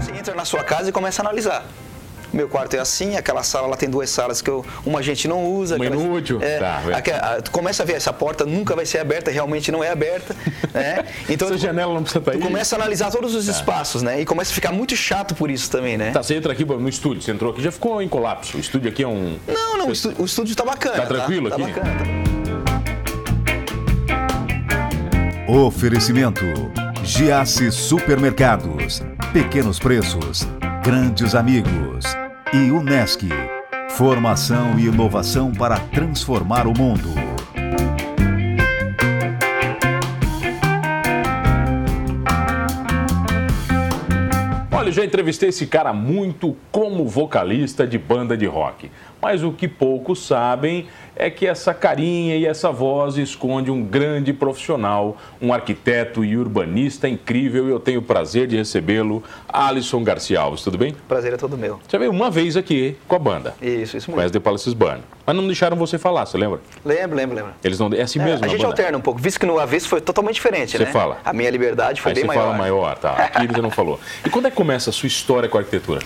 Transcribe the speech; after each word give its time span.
Você 0.00 0.12
entra 0.12 0.34
na 0.34 0.44
sua 0.44 0.62
casa 0.64 0.88
e 0.88 0.92
começa 0.92 1.22
a 1.22 1.24
analisar. 1.24 1.64
Meu 2.30 2.46
quarto 2.46 2.74
é 2.76 2.78
assim, 2.78 3.16
aquela 3.16 3.42
sala 3.42 3.66
lá 3.68 3.74
tem 3.76 3.88
duas 3.88 4.10
salas 4.10 4.42
que 4.42 4.50
eu, 4.50 4.62
uma 4.84 4.98
a 4.98 5.02
gente 5.02 5.26
não 5.26 5.46
usa. 5.46 5.76
Uma 5.76 5.86
aquelas- 5.86 6.04
inútil. 6.04 6.38
É, 6.42 6.58
Tá, 6.58 6.82
é. 6.90 6.94
aque- 6.94 7.10
a- 7.10 7.40
tu 7.42 7.50
começa 7.50 7.82
a 7.82 7.86
ver, 7.86 7.94
essa 7.94 8.12
porta 8.12 8.44
nunca 8.44 8.76
vai 8.76 8.84
ser 8.84 8.98
aberta, 8.98 9.30
realmente 9.30 9.72
não 9.72 9.82
é 9.82 9.90
aberta. 9.90 10.36
né? 10.74 11.06
Então 11.26 11.48
Essa 11.48 11.56
tu, 11.56 11.60
janela 11.62 11.94
não 11.94 12.02
precisa 12.02 12.18
estar 12.18 12.32
tu 12.32 12.36
aí. 12.36 12.42
começa 12.42 12.76
a 12.76 12.78
analisar 12.78 13.10
todos 13.10 13.34
os 13.34 13.48
espaços, 13.48 14.02
né? 14.02 14.20
E 14.20 14.26
começa 14.26 14.52
a 14.52 14.54
ficar 14.54 14.72
muito 14.72 14.94
chato 14.94 15.34
por 15.34 15.50
isso 15.50 15.70
também, 15.70 15.96
né? 15.96 16.10
Tá, 16.10 16.22
você 16.22 16.34
entra 16.34 16.52
aqui 16.52 16.66
no 16.66 16.88
estúdio, 16.88 17.22
você 17.22 17.30
entrou 17.30 17.50
aqui, 17.50 17.62
já 17.62 17.72
ficou 17.72 18.02
em 18.02 18.08
colapso. 18.08 18.58
O 18.58 18.60
estúdio 18.60 18.90
aqui 18.90 19.02
é 19.02 19.08
um. 19.08 19.38
Não, 19.48 19.78
não, 19.78 19.88
o 19.88 19.92
estúdio, 19.92 20.20
o 20.22 20.26
estúdio 20.26 20.54
tá 20.54 20.64
bacana. 20.66 20.96
Tá 20.96 21.06
tranquilo 21.06 21.48
tá, 21.48 21.56
aqui? 21.56 21.72
Tá 21.72 21.80
bacana. 21.80 21.98
Oferecimento: 25.48 26.44
Giasse 27.10 27.72
Supermercados, 27.72 29.02
Pequenos 29.32 29.78
Preços, 29.78 30.46
Grandes 30.84 31.34
Amigos 31.34 32.04
e 32.52 32.70
Unesc. 32.70 33.26
Formação 33.88 34.78
e 34.78 34.88
inovação 34.88 35.50
para 35.50 35.78
transformar 35.78 36.66
o 36.66 36.74
mundo. 36.76 37.08
Olha, 44.70 44.88
eu 44.88 44.92
já 44.92 45.02
entrevistei 45.02 45.48
esse 45.48 45.66
cara 45.66 45.94
muito 45.94 46.54
como 46.70 47.08
vocalista 47.08 47.86
de 47.86 47.96
banda 47.96 48.36
de 48.36 48.44
rock. 48.44 48.90
Mas 49.20 49.42
o 49.42 49.50
que 49.52 49.66
poucos 49.66 50.24
sabem 50.24 50.86
é 51.16 51.28
que 51.28 51.44
essa 51.46 51.74
carinha 51.74 52.36
e 52.36 52.46
essa 52.46 52.70
voz 52.70 53.16
esconde 53.16 53.68
um 53.70 53.82
grande 53.82 54.32
profissional, 54.32 55.16
um 55.42 55.52
arquiteto 55.52 56.24
e 56.24 56.36
urbanista 56.36 57.08
incrível. 57.08 57.66
E 57.66 57.70
eu 57.70 57.80
tenho 57.80 57.98
o 57.98 58.02
prazer 58.02 58.46
de 58.46 58.56
recebê-lo, 58.56 59.22
Alisson 59.48 60.04
Garcia 60.04 60.38
Alves. 60.40 60.62
Tudo 60.62 60.78
bem? 60.78 60.94
Prazer 61.08 61.32
é 61.32 61.36
todo 61.36 61.58
meu. 61.58 61.80
Você 61.88 61.98
veio 61.98 62.12
uma 62.12 62.30
vez 62.30 62.56
aqui 62.56 62.96
com 63.08 63.16
a 63.16 63.18
banda, 63.18 63.54
Isso, 63.60 63.96
isso 63.96 64.06
com 64.06 64.12
mesmo. 64.12 64.26
as 64.26 64.30
The 64.30 64.38
Palaces. 64.38 64.74
Mas 65.26 65.36
não 65.36 65.44
deixaram 65.46 65.76
você 65.76 65.98
falar, 65.98 66.24
você 66.24 66.38
lembra? 66.38 66.60
Lembro, 66.84 67.16
lembro, 67.16 67.36
lembro. 67.36 67.52
Eles 67.64 67.78
não. 67.78 67.90
É 67.92 68.02
assim 68.02 68.20
É, 68.20 68.24
mesmo, 68.24 68.44
a 68.44 68.48
gente 68.48 68.58
banda? 68.58 68.70
alterna 68.72 68.98
um 68.98 69.00
pouco, 69.00 69.20
visto 69.20 69.40
que 69.40 69.46
no 69.46 69.58
avesso 69.58 69.88
foi 69.88 70.00
totalmente 70.00 70.36
diferente, 70.36 70.76
Você 70.76 70.84
né? 70.84 70.90
fala. 70.92 71.18
A 71.24 71.32
minha 71.32 71.50
liberdade 71.50 72.00
foi 72.00 72.12
Aí 72.12 72.14
bem 72.14 72.22
você 72.22 72.28
maior. 72.28 72.42
fala 72.44 72.56
maior, 72.56 72.96
tá. 72.96 73.12
Aqui 73.34 73.46
você 73.52 73.60
não 73.60 73.70
falou. 73.70 73.98
E 74.24 74.30
quando 74.30 74.46
é 74.46 74.50
que 74.50 74.56
começa 74.56 74.90
a 74.90 74.92
sua 74.92 75.08
história 75.08 75.48
com 75.48 75.58
a 75.58 75.60
arquitetura? 75.60 76.00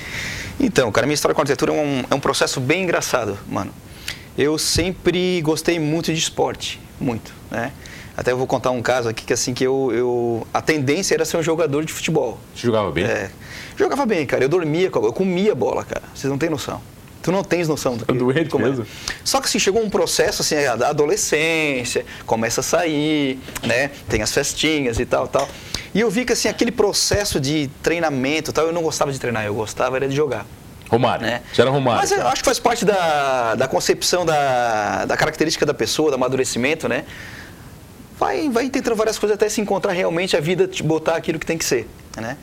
Então, 0.60 0.90
cara, 0.92 1.06
minha 1.06 1.14
história 1.14 1.34
com 1.34 1.40
a 1.40 1.42
arquitetura 1.42 1.72
é 1.72 1.76
um, 1.76 2.04
é 2.10 2.14
um 2.14 2.20
processo 2.20 2.60
bem 2.60 2.82
engraçado, 2.84 3.38
mano. 3.48 3.72
Eu 4.36 4.56
sempre 4.58 5.40
gostei 5.42 5.78
muito 5.78 6.12
de 6.12 6.18
esporte, 6.18 6.80
muito, 7.00 7.32
né? 7.50 7.72
Até 8.16 8.30
eu 8.32 8.36
vou 8.36 8.46
contar 8.46 8.70
um 8.70 8.82
caso 8.82 9.08
aqui 9.08 9.24
que 9.24 9.32
assim 9.32 9.54
que 9.54 9.64
eu, 9.64 9.90
eu 9.92 10.46
a 10.52 10.60
tendência 10.60 11.14
era 11.14 11.24
ser 11.24 11.38
um 11.38 11.42
jogador 11.42 11.84
de 11.84 11.92
futebol. 11.92 12.38
Você 12.54 12.66
jogava 12.66 12.90
bem? 12.90 13.04
É, 13.04 13.30
jogava 13.76 14.04
bem, 14.06 14.26
cara. 14.26 14.44
Eu 14.44 14.48
dormia, 14.48 14.90
com 14.90 14.98
a- 15.00 15.02
eu 15.08 15.12
comia 15.12 15.54
bola, 15.54 15.82
cara. 15.84 16.02
Vocês 16.14 16.30
não 16.30 16.38
têm 16.38 16.50
noção. 16.50 16.80
Tu 17.22 17.30
não 17.32 17.42
tens 17.42 17.68
noção 17.68 17.96
do 17.96 18.04
que 18.04 18.12
É 18.12 18.14
doente 18.18 18.50
como 18.50 18.66
é. 18.66 18.68
mesmo. 18.70 18.86
Só 19.24 19.40
que 19.40 19.46
assim, 19.46 19.58
chegou 19.58 19.82
um 19.82 19.88
processo 19.88 20.42
assim, 20.42 20.56
da 20.78 20.88
adolescência, 20.90 22.04
começa 22.26 22.60
a 22.60 22.64
sair, 22.64 23.38
né? 23.62 23.90
Tem 24.08 24.20
as 24.22 24.32
festinhas 24.32 24.98
e 24.98 25.06
tal, 25.06 25.26
tal. 25.26 25.48
E 25.94 26.00
eu 26.00 26.10
vi 26.10 26.24
que 26.24 26.32
assim, 26.32 26.48
aquele 26.48 26.72
processo 26.72 27.38
de 27.38 27.70
treinamento, 27.82 28.52
tal, 28.52 28.66
eu 28.66 28.72
não 28.72 28.82
gostava 28.82 29.12
de 29.12 29.20
treinar, 29.20 29.44
eu 29.44 29.54
gostava 29.54 29.96
era 29.96 30.08
de 30.08 30.16
jogar. 30.16 30.46
Romário. 30.90 31.26
Né? 31.26 31.42
Você 31.52 31.62
era 31.62 31.70
Romário. 31.70 32.00
Mas 32.00 32.12
eu 32.12 32.26
acho 32.26 32.42
que 32.42 32.44
faz 32.44 32.58
parte 32.58 32.84
da, 32.84 33.54
da 33.54 33.66
concepção 33.66 34.26
da, 34.26 35.04
da 35.06 35.16
característica 35.16 35.64
da 35.64 35.72
pessoa, 35.72 36.10
do 36.10 36.16
amadurecimento, 36.16 36.88
né? 36.88 37.04
Vai, 38.18 38.48
vai 38.50 38.68
tentando 38.68 38.94
várias 38.94 39.18
coisas 39.18 39.34
até 39.34 39.48
se 39.48 39.60
encontrar 39.60 39.92
realmente 39.92 40.36
a 40.36 40.40
vida 40.40 40.68
te 40.68 40.82
botar 40.82 41.16
aquilo 41.16 41.38
que 41.38 41.46
tem 41.46 41.56
que 41.56 41.64
ser, 41.64 41.88
né? 42.16 42.36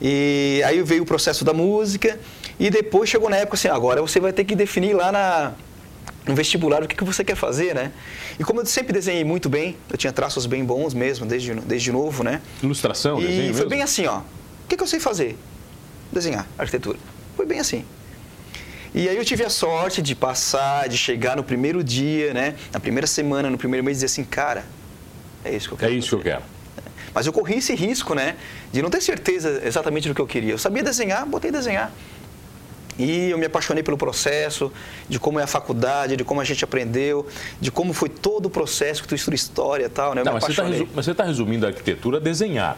E 0.00 0.62
aí 0.66 0.82
veio 0.82 1.02
o 1.02 1.06
processo 1.06 1.44
da 1.44 1.52
música 1.52 2.18
e 2.58 2.70
depois 2.70 3.08
chegou 3.08 3.30
na 3.30 3.36
época 3.36 3.54
assim, 3.54 3.68
agora 3.68 4.00
você 4.00 4.18
vai 4.18 4.32
ter 4.32 4.44
que 4.44 4.56
definir 4.56 4.94
lá 4.94 5.12
na, 5.12 5.52
no 6.26 6.34
vestibular 6.34 6.82
o 6.82 6.88
que, 6.88 6.94
que 6.96 7.04
você 7.04 7.24
quer 7.24 7.34
fazer, 7.36 7.74
né? 7.74 7.90
E 8.38 8.44
como 8.44 8.60
eu 8.60 8.66
sempre 8.66 8.92
desenhei 8.92 9.24
muito 9.24 9.48
bem, 9.48 9.76
eu 9.90 9.96
tinha 9.96 10.12
traços 10.12 10.46
bem 10.46 10.64
bons 10.64 10.94
mesmo, 10.94 11.26
desde, 11.26 11.54
desde 11.54 11.90
novo, 11.90 12.22
né? 12.22 12.40
Ilustração, 12.62 13.18
E 13.20 13.26
desenho 13.26 13.42
foi 13.48 13.52
mesmo? 13.54 13.70
bem 13.70 13.82
assim, 13.82 14.06
ó. 14.06 14.18
O 14.18 14.24
que, 14.68 14.76
que 14.76 14.82
eu 14.82 14.86
sei 14.86 15.00
fazer? 15.00 15.36
Desenhar, 16.12 16.46
arquitetura. 16.58 16.98
Foi 17.36 17.44
bem 17.46 17.58
assim. 17.58 17.84
E 18.94 19.08
aí 19.08 19.16
eu 19.16 19.24
tive 19.24 19.42
a 19.44 19.48
sorte 19.50 20.02
de 20.02 20.14
passar, 20.14 20.88
de 20.88 20.96
chegar 20.98 21.36
no 21.36 21.42
primeiro 21.42 21.82
dia, 21.82 22.32
né? 22.34 22.54
Na 22.72 22.78
primeira 22.78 23.06
semana, 23.06 23.48
no 23.50 23.56
primeiro 23.58 23.82
mês, 23.84 23.96
e 23.96 24.04
dizer 24.04 24.06
assim, 24.06 24.24
cara, 24.24 24.64
é 25.44 25.54
isso 25.54 25.68
que 25.68 25.74
eu 25.74 25.78
É 25.78 25.80
quero. 25.80 25.94
isso 25.94 26.08
que 26.10 26.14
eu 26.14 26.18
fazer. 26.18 26.30
quero. 26.36 26.42
Mas 27.14 27.26
eu 27.26 27.32
corri 27.32 27.56
esse 27.56 27.74
risco, 27.74 28.14
né? 28.14 28.36
De 28.72 28.80
não 28.80 28.88
ter 28.90 29.00
certeza 29.02 29.60
exatamente 29.64 30.08
do 30.08 30.14
que 30.14 30.20
eu 30.20 30.26
queria. 30.26 30.52
Eu 30.52 30.58
sabia 30.58 30.82
desenhar, 30.82 31.26
botei 31.26 31.50
desenhar. 31.50 31.92
E 32.98 33.30
eu 33.30 33.38
me 33.38 33.46
apaixonei 33.46 33.82
pelo 33.82 33.96
processo, 33.96 34.70
de 35.08 35.18
como 35.18 35.40
é 35.40 35.42
a 35.42 35.46
faculdade, 35.46 36.16
de 36.16 36.24
como 36.24 36.40
a 36.40 36.44
gente 36.44 36.62
aprendeu, 36.62 37.26
de 37.60 37.70
como 37.70 37.92
foi 37.92 38.08
todo 38.08 38.46
o 38.46 38.50
processo 38.50 39.02
que 39.02 39.08
tu 39.08 39.14
estuda 39.14 39.34
história 39.34 39.86
e 39.86 39.88
tal, 39.88 40.14
né? 40.14 40.20
Eu 40.20 40.24
Não, 40.26 40.32
me 40.34 40.40
mas, 40.40 40.54
você 40.54 40.62
está 40.62 40.86
você 40.94 41.10
está 41.12 41.24
resumindo 41.24 41.64
a 41.66 41.70
arquitetura 41.70 42.18
a 42.18 42.20
desenhar. 42.20 42.76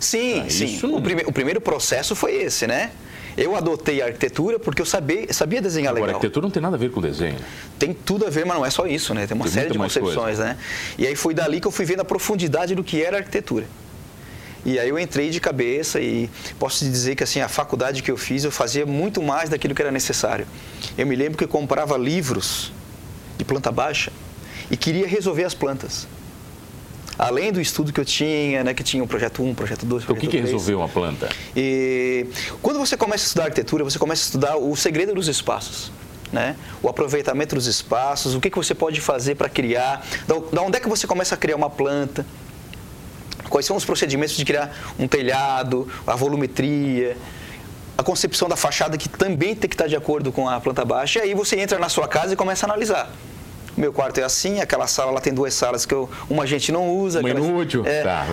Sim, 0.00 0.44
Ah, 0.46 0.50
sim. 0.50 0.80
não- 0.82 0.96
O, 0.96 1.02
prime- 1.02 1.24
o 1.26 1.32
primeiro 1.32 1.60
processo 1.60 2.16
foi 2.16 2.34
esse, 2.36 2.66
né? 2.66 2.90
Eu 3.36 3.56
adotei 3.56 4.00
a 4.00 4.06
arquitetura 4.06 4.58
porque 4.60 4.80
eu 4.80 4.86
sabia, 4.86 5.30
sabia 5.32 5.60
desenhar 5.60 5.90
Agora, 5.90 6.04
a 6.04 6.06
legal. 6.06 6.18
arquitetura 6.20 6.46
não 6.46 6.50
tem 6.52 6.62
nada 6.62 6.76
a 6.76 6.78
ver 6.78 6.90
com 6.90 7.00
desenho. 7.00 7.36
Tem 7.78 7.92
tudo 7.92 8.24
a 8.26 8.30
ver, 8.30 8.46
mas 8.46 8.56
não 8.56 8.64
é 8.64 8.70
só 8.70 8.86
isso, 8.86 9.12
né? 9.12 9.26
Tem 9.26 9.34
uma 9.34 9.44
Tem 9.44 9.52
série 9.54 9.70
de 9.70 9.76
concepções, 9.78 10.38
né? 10.38 10.56
E 10.96 11.06
aí 11.06 11.16
foi 11.16 11.34
dali 11.34 11.60
que 11.60 11.66
eu 11.66 11.72
fui 11.72 11.84
vendo 11.84 12.00
a 12.00 12.04
profundidade 12.04 12.74
do 12.76 12.84
que 12.84 13.02
era 13.02 13.16
a 13.16 13.20
arquitetura. 13.20 13.66
E 14.64 14.78
aí 14.78 14.88
eu 14.88 14.98
entrei 14.98 15.30
de 15.30 15.40
cabeça 15.40 16.00
e 16.00 16.30
posso 16.58 16.78
te 16.78 16.90
dizer 16.90 17.14
que 17.14 17.22
assim, 17.22 17.40
a 17.40 17.48
faculdade 17.48 18.02
que 18.02 18.10
eu 18.10 18.16
fiz, 18.16 18.44
eu 18.44 18.50
fazia 18.50 18.86
muito 18.86 19.22
mais 19.22 19.50
daquilo 19.50 19.74
que 19.74 19.82
era 19.82 19.90
necessário. 19.92 20.46
Eu 20.96 21.06
me 21.06 21.14
lembro 21.14 21.36
que 21.36 21.44
eu 21.44 21.48
comprava 21.48 21.96
livros 21.98 22.72
de 23.36 23.44
planta 23.44 23.70
baixa 23.70 24.10
e 24.70 24.76
queria 24.76 25.06
resolver 25.06 25.44
as 25.44 25.52
plantas. 25.52 26.06
Além 27.18 27.52
do 27.52 27.60
estudo 27.60 27.92
que 27.92 28.00
eu 28.00 28.04
tinha, 28.04 28.64
né, 28.64 28.74
que 28.74 28.82
tinha 28.82 29.04
o 29.04 29.06
projeto 29.06 29.42
1, 29.42 29.54
projeto 29.54 29.86
2, 29.86 30.02
Então, 30.02 30.14
o 30.14 30.18
projeto 30.18 30.20
que, 30.20 30.26
que 30.26 30.42
3. 30.42 30.44
resolver 30.52 30.74
uma 30.74 30.88
planta? 30.88 31.28
E 31.54 32.26
quando 32.60 32.78
você 32.78 32.96
começa 32.96 33.24
a 33.24 33.26
estudar 33.26 33.44
arquitetura, 33.44 33.84
você 33.84 33.98
começa 33.98 34.22
a 34.22 34.24
estudar 34.24 34.56
o 34.56 34.74
segredo 34.74 35.14
dos 35.14 35.28
espaços. 35.28 35.92
Né? 36.32 36.56
O 36.82 36.88
aproveitamento 36.88 37.54
dos 37.54 37.66
espaços, 37.66 38.34
o 38.34 38.40
que, 38.40 38.50
que 38.50 38.56
você 38.56 38.74
pode 38.74 39.00
fazer 39.00 39.36
para 39.36 39.48
criar, 39.48 40.04
da 40.26 40.62
onde 40.62 40.76
é 40.76 40.80
que 40.80 40.88
você 40.88 41.06
começa 41.06 41.36
a 41.36 41.38
criar 41.38 41.54
uma 41.54 41.70
planta, 41.70 42.26
quais 43.48 43.66
são 43.66 43.76
os 43.76 43.84
procedimentos 43.84 44.36
de 44.36 44.44
criar 44.44 44.74
um 44.98 45.06
telhado, 45.06 45.88
a 46.06 46.14
volumetria, 46.14 47.16
a 47.96 48.02
concepção 48.02 48.48
da 48.48 48.56
fachada 48.56 48.98
que 48.98 49.08
também 49.08 49.54
tem 49.54 49.68
que 49.68 49.74
estar 49.74 49.86
de 49.86 49.96
acordo 49.96 50.32
com 50.32 50.48
a 50.48 50.60
planta 50.60 50.84
baixa, 50.84 51.20
e 51.20 51.22
aí 51.22 51.34
você 51.34 51.58
entra 51.58 51.78
na 51.78 51.88
sua 51.88 52.08
casa 52.08 52.34
e 52.34 52.36
começa 52.36 52.66
a 52.66 52.68
analisar. 52.68 53.10
Meu 53.76 53.92
quarto 53.92 54.18
é 54.18 54.22
assim, 54.22 54.60
aquela 54.60 54.86
sala 54.86 55.10
lá 55.10 55.20
tem 55.20 55.32
duas 55.34 55.52
salas 55.54 55.84
que 55.84 55.92
eu, 55.92 56.08
uma 56.30 56.44
a 56.44 56.46
gente 56.46 56.70
não 56.70 56.88
usa. 56.96 57.20
Uma 57.20 57.28
aquelas- 57.28 57.48
inútil. 57.48 57.82
É, 57.86 58.02
Tá, 58.02 58.26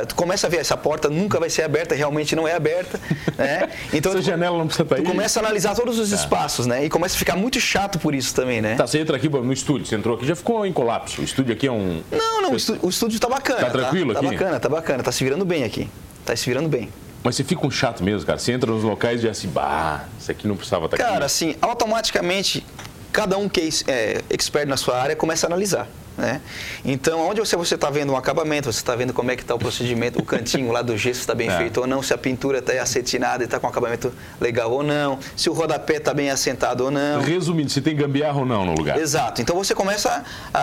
é. 0.00 0.04
tu 0.06 0.14
começa 0.14 0.46
a 0.46 0.50
ver, 0.50 0.58
essa 0.58 0.76
porta 0.76 1.08
nunca 1.10 1.40
vai 1.40 1.50
ser 1.50 1.62
aberta, 1.62 1.94
realmente 1.94 2.36
não 2.36 2.46
é 2.46 2.54
aberta. 2.54 3.00
Né? 3.36 3.68
Então 3.92 4.12
Essa 4.12 4.20
tu, 4.20 4.24
janela 4.26 4.56
não 4.56 4.66
precisa 4.66 4.84
estar 4.84 4.94
tu 4.96 5.00
aí. 5.00 5.06
começa 5.06 5.40
a 5.40 5.42
analisar 5.42 5.74
todos 5.74 5.98
os 5.98 6.12
espaços, 6.12 6.66
né? 6.66 6.84
E 6.84 6.88
começa 6.88 7.16
a 7.16 7.18
ficar 7.18 7.34
muito 7.36 7.58
chato 7.58 7.98
por 7.98 8.14
isso 8.14 8.32
também, 8.34 8.60
né? 8.62 8.76
Tá, 8.76 8.86
você 8.86 9.00
entra 9.00 9.16
aqui 9.16 9.28
no 9.28 9.52
estúdio, 9.52 9.86
você 9.86 9.96
entrou 9.96 10.16
aqui, 10.16 10.24
já 10.26 10.36
ficou 10.36 10.64
em 10.64 10.72
colapso. 10.72 11.20
O 11.20 11.24
estúdio 11.24 11.52
aqui 11.52 11.66
é 11.66 11.72
um. 11.72 12.02
Não, 12.12 12.42
não, 12.42 12.52
o 12.52 12.56
estúdio, 12.56 12.80
o 12.84 12.88
estúdio 12.88 13.18
tá 13.18 13.28
bacana. 13.28 13.60
Tá 13.60 13.70
tranquilo 13.70 14.12
tá, 14.12 14.20
aqui? 14.20 14.28
Tá 14.28 14.32
bacana, 14.34 14.60
tá 14.60 14.68
bacana, 14.68 15.02
tá 15.02 15.10
se 15.12 15.24
virando 15.24 15.44
bem 15.44 15.64
aqui. 15.64 15.88
Tá 16.24 16.36
se 16.36 16.44
virando 16.48 16.68
bem. 16.68 16.88
Mas 17.24 17.34
você 17.36 17.42
fica 17.44 17.66
um 17.66 17.70
chato 17.70 18.04
mesmo, 18.04 18.26
cara. 18.26 18.38
Você 18.38 18.52
entra 18.52 18.70
nos 18.70 18.84
locais 18.84 19.18
e 19.18 19.22
diz 19.22 19.30
assim, 19.38 19.48
bah, 19.48 20.04
isso 20.20 20.30
aqui 20.30 20.46
não 20.46 20.56
precisava 20.56 20.84
estar 20.84 20.96
Cara, 20.96 21.14
aqui. 21.16 21.24
assim, 21.24 21.56
automaticamente, 21.60 22.64
cada 23.14 23.38
um 23.38 23.48
que 23.48 23.60
é, 23.60 23.92
é 23.92 24.22
expert 24.28 24.68
na 24.68 24.76
sua 24.76 25.00
área 25.00 25.14
começa 25.14 25.46
a 25.46 25.48
analisar. 25.48 25.88
Né? 26.16 26.40
Então, 26.84 27.20
onde 27.28 27.40
você 27.40 27.74
está 27.74 27.90
vendo 27.90 28.12
um 28.12 28.16
acabamento, 28.16 28.72
você 28.72 28.78
está 28.78 28.94
vendo 28.94 29.12
como 29.12 29.30
é 29.32 29.36
que 29.36 29.42
está 29.42 29.54
o 29.54 29.58
procedimento, 29.58 30.20
o 30.20 30.24
cantinho 30.24 30.70
lá 30.70 30.80
do 30.80 30.96
gesso 30.96 31.20
está 31.20 31.34
bem 31.34 31.48
É. 31.48 31.56
feito 31.56 31.80
ou 31.80 31.86
não, 31.88 32.02
se 32.02 32.14
a 32.14 32.18
pintura 32.18 32.58
está 32.58 32.72
acetinada 32.80 33.42
e 33.42 33.46
está 33.46 33.58
com 33.58 33.66
acabamento 33.66 34.12
legal 34.40 34.70
ou 34.70 34.82
não, 34.84 35.18
se 35.36 35.50
o 35.50 35.52
rodapé 35.52 35.96
está 35.96 36.14
bem 36.14 36.30
assentado 36.30 36.84
ou 36.84 36.90
não. 36.90 37.20
Resumindo, 37.20 37.70
se 37.70 37.80
tem 37.80 37.96
gambiarra 37.96 38.38
ou 38.38 38.46
não 38.46 38.64
no 38.64 38.74
lugar. 38.74 38.98
Exato. 38.98 39.42
Então 39.42 39.56
você 39.56 39.74
começa 39.74 40.22
a, 40.52 40.60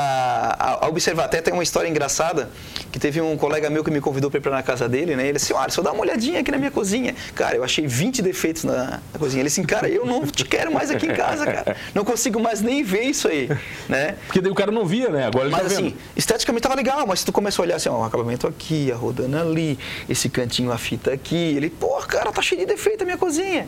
a- 0.82 0.86
a 0.86 0.88
observar. 0.88 1.26
Até 1.26 1.42
tem 1.42 1.54
uma 1.54 1.64
história 1.64 1.88
engraçada 1.90 2.50
que 2.92 3.00
teve 3.00 3.20
um 3.22 3.36
colega 3.38 3.70
meu 3.70 3.84
que 3.84 3.92
me 3.92 4.00
convidou 4.02 4.30
para 4.32 4.38
ir 4.40 4.42
para 4.42 4.52
na 4.52 4.64
casa 4.64 4.88
dele, 4.88 5.16
né? 5.16 5.24
Ele 5.24 5.34
disse, 5.38 5.54
olha, 5.54 5.70
só 5.70 5.82
dá 5.82 5.92
uma 5.92 6.02
olhadinha 6.02 6.40
aqui 6.40 6.52
na 6.52 6.58
minha 6.58 6.72
cozinha. 6.72 7.14
Cara, 7.36 7.56
eu 7.56 7.64
achei 7.64 7.86
20 7.88 8.22
defeitos 8.22 8.64
na, 8.64 9.00
na 9.14 9.20
cozinha. 9.20 9.42
Ele 9.42 9.50
disse, 9.50 9.62
cara, 9.64 9.90
eu 9.90 10.06
não 10.06 10.26
te 10.26 10.46
quero 10.46 10.72
mais 10.74 10.90
aqui 10.92 11.08
em 11.08 11.14
casa, 11.14 11.46
cara. 11.46 11.76
Não 11.94 12.04
consigo 12.06 12.40
mais 12.40 12.62
nem 12.62 12.84
ver 12.84 13.04
isso 13.04 13.28
aí, 13.28 13.50
né? 13.90 14.16
Porque 14.28 14.40
daí 14.42 14.52
o 14.52 14.56
cara 14.56 14.72
não 14.72 14.86
via, 14.86 15.10
né? 15.10 15.26
Agora 15.26 15.41
ele 15.42 15.52
Mas 15.52 15.62
tá 15.62 15.68
assim, 15.68 15.96
esteticamente 16.16 16.64
tava 16.64 16.76
legal, 16.76 17.06
mas 17.08 17.20
se 17.20 17.26
tu 17.26 17.32
começa 17.32 17.62
a 17.62 17.64
olhar 17.64 17.76
assim, 17.76 17.90
ó, 17.90 18.00
o 18.00 18.04
acabamento 18.04 18.48
aqui, 18.48 18.92
a 18.92 18.96
rodana 18.96 19.42
ali, 19.42 19.78
esse 20.10 20.30
cantinho, 20.30 20.72
a 20.72 20.78
fita 20.78 21.12
aqui, 21.12 21.36
ele, 21.36 21.70
pô, 21.70 21.96
cara, 22.02 22.32
tá 22.32 22.42
cheio 22.42 22.62
de 22.62 22.68
defeito 22.68 23.02
a 23.02 23.06
minha 23.06 23.18
cozinha. 23.18 23.68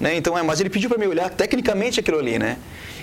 Né? 0.00 0.16
Então, 0.16 0.36
é, 0.38 0.42
mas 0.42 0.60
ele 0.60 0.70
pediu 0.70 0.88
para 0.88 0.98
me 0.98 1.06
olhar 1.06 1.28
tecnicamente 1.30 2.00
aquilo 2.00 2.18
ali, 2.18 2.38
né? 2.38 2.58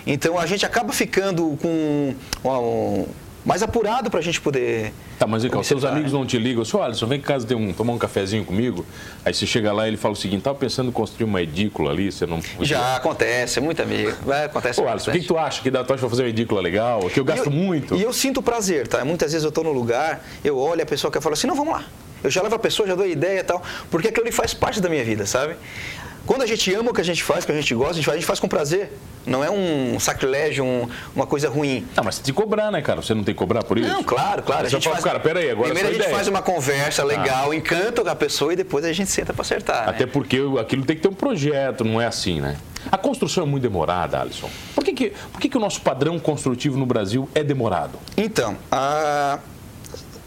Então 0.08 0.38
a 0.38 0.46
gente 0.46 0.66
acaba 0.66 0.94
ficando 0.94 1.58
com 1.62 2.16
um, 2.44 3.06
mais 3.46 3.62
apurado 3.62 4.10
para 4.10 4.20
a 4.20 4.24
gente 4.24 4.42
poder. 4.42 4.92
Tá, 5.20 5.28
mas 5.28 5.44
então, 5.44 5.62
seus 5.64 5.86
amigos 5.86 6.12
né? 6.12 6.18
não 6.18 6.26
te 6.26 6.38
ligam, 6.38 6.66
senhor 6.66 6.84
Alisson, 6.84 7.06
vem 7.06 7.20
em 7.20 7.22
casa 7.22 7.56
um, 7.56 7.72
tomar 7.72 7.94
um 7.94 7.98
cafezinho 7.98 8.44
comigo. 8.44 8.86
Aí 9.24 9.34
você 9.34 9.46
chega 9.46 9.72
lá 9.72 9.86
e 9.86 9.92
ele 9.92 9.98
fala 9.98 10.14
o 10.14 10.18
seguinte: 10.18 10.42
tava 10.42 10.58
pensando 10.58 10.90
em 10.90 10.92
construir 10.92 11.26
uma 11.26 11.42
edícula 11.42 11.92
ali, 11.92 12.12
você 12.12 12.26
não. 12.26 12.42
Já 12.62 12.96
acontece, 12.96 13.60
é 13.60 13.62
muito 13.62 13.82
amigo. 13.82 14.14
Vai, 14.26 14.46
acontece. 14.46 14.82
Ô, 14.82 14.88
Alisson, 14.88 15.12
o 15.12 15.14
que, 15.14 15.20
que, 15.20 15.28
tu 15.28 15.38
acha 15.38 15.62
que 15.62 15.70
dá 15.70 15.84
tu 15.84 15.94
acha 15.94 16.02
pra 16.02 16.10
fazer 16.10 16.24
uma 16.24 16.30
edícula 16.30 16.60
legal? 16.60 17.02
Que 17.10 17.20
eu 17.20 17.26
gasto 17.26 17.46
eu, 17.46 17.52
muito. 17.52 17.96
E 17.96 18.02
eu 18.02 18.12
sinto 18.12 18.42
prazer, 18.42 18.88
tá? 18.88 19.06
Muitas 19.06 19.32
vezes 19.32 19.44
eu 19.44 19.50
estou 19.50 19.64
no 19.64 19.72
lugar, 19.72 20.26
eu 20.44 20.58
olho 20.58 20.82
a 20.82 20.86
pessoa 20.86 21.12
que 21.12 21.22
fala 21.22 21.34
assim: 21.34 21.46
não, 21.46 21.56
vamos 21.56 21.74
lá. 21.74 21.84
Eu 22.24 22.32
já 22.32 22.42
levo 22.42 22.56
a 22.56 22.60
pessoa, 22.60 22.88
já 22.88 22.96
dou 22.96 23.06
a 23.06 23.08
ideia 23.08 23.42
e 23.42 23.44
tal, 23.44 23.62
porque 23.92 24.08
aquilo 24.08 24.26
ali 24.26 24.32
faz 24.32 24.52
parte 24.52 24.82
da 24.82 24.90
minha 24.90 25.04
vida, 25.04 25.28
sabe? 25.28 25.56
Quando 26.26 26.42
a 26.42 26.46
gente 26.46 26.74
ama 26.74 26.92
o 26.92 26.94
que 26.94 27.02
a 27.02 27.06
gente 27.06 27.24
faz, 27.24 27.46
que 27.46 27.52
a 27.52 27.56
gente 27.56 27.74
gosta, 27.76 27.94
a 27.94 27.96
gente 27.96 28.06
faz, 28.06 28.16
a 28.16 28.20
gente 28.20 28.28
faz 28.28 28.40
com 28.40 28.48
prazer. 28.48 28.92
Não 29.26 29.44
é 29.44 29.50
um 29.50 30.00
sacrilégio, 30.00 30.64
um, 30.64 30.88
uma 31.16 31.26
coisa 31.26 31.50
ruim. 31.50 31.86
Não, 31.96 32.04
mas 32.04 32.20
tem 32.20 32.26
que 32.26 32.40
cobrar, 32.40 32.72
né, 32.72 32.82
cara? 32.82 33.02
Você 33.02 33.14
não 33.14 33.24
tem 33.24 33.34
que 33.34 33.40
cobrar 33.40 33.64
por 33.64 33.78
isso? 33.78 33.90
Não, 33.90 34.04
claro, 34.04 34.44
claro. 34.44 34.68
a 34.68 34.70
gente 34.70 34.84
fala, 34.84 34.96
faz... 34.96 35.06
cara, 35.06 35.20
peraí, 35.20 35.50
agora 35.50 35.66
Primeiro 35.66 35.90
a 35.90 35.92
gente 35.92 36.02
ideia. 36.02 36.16
faz 36.16 36.28
uma 36.28 36.42
conversa 36.42 37.04
legal, 37.04 37.52
ah. 37.52 37.56
encanta 37.56 38.10
a 38.10 38.16
pessoa 38.16 38.54
e 38.54 38.56
depois 38.56 38.86
a 38.86 38.94
gente 38.94 39.10
senta 39.10 39.34
para 39.34 39.42
acertar. 39.42 39.90
Até 39.90 40.06
né? 40.06 40.12
porque 40.12 40.40
aquilo 40.60 40.86
tem 40.86 40.96
que 40.96 41.02
ter 41.02 41.08
um 41.08 41.14
projeto, 41.14 41.84
não 41.84 42.00
é 42.00 42.06
assim, 42.06 42.40
né? 42.40 42.58
A 42.92 42.98
construção 42.98 43.44
é 43.44 43.48
muito 43.48 43.64
demorada, 43.64 44.22
Alisson. 44.22 44.50
Por 44.76 44.84
que, 44.84 44.94
que, 44.94 45.14
por 45.32 45.42
que, 45.42 45.50
que 45.50 45.58
o 45.58 45.60
nosso 45.60 45.82
padrão 45.82 46.20
construtivo 46.20 46.78
no 46.78 46.86
Brasil 46.86 47.28
é 47.34 47.44
demorado? 47.44 47.98
Então, 48.16 48.56
a 48.72 49.40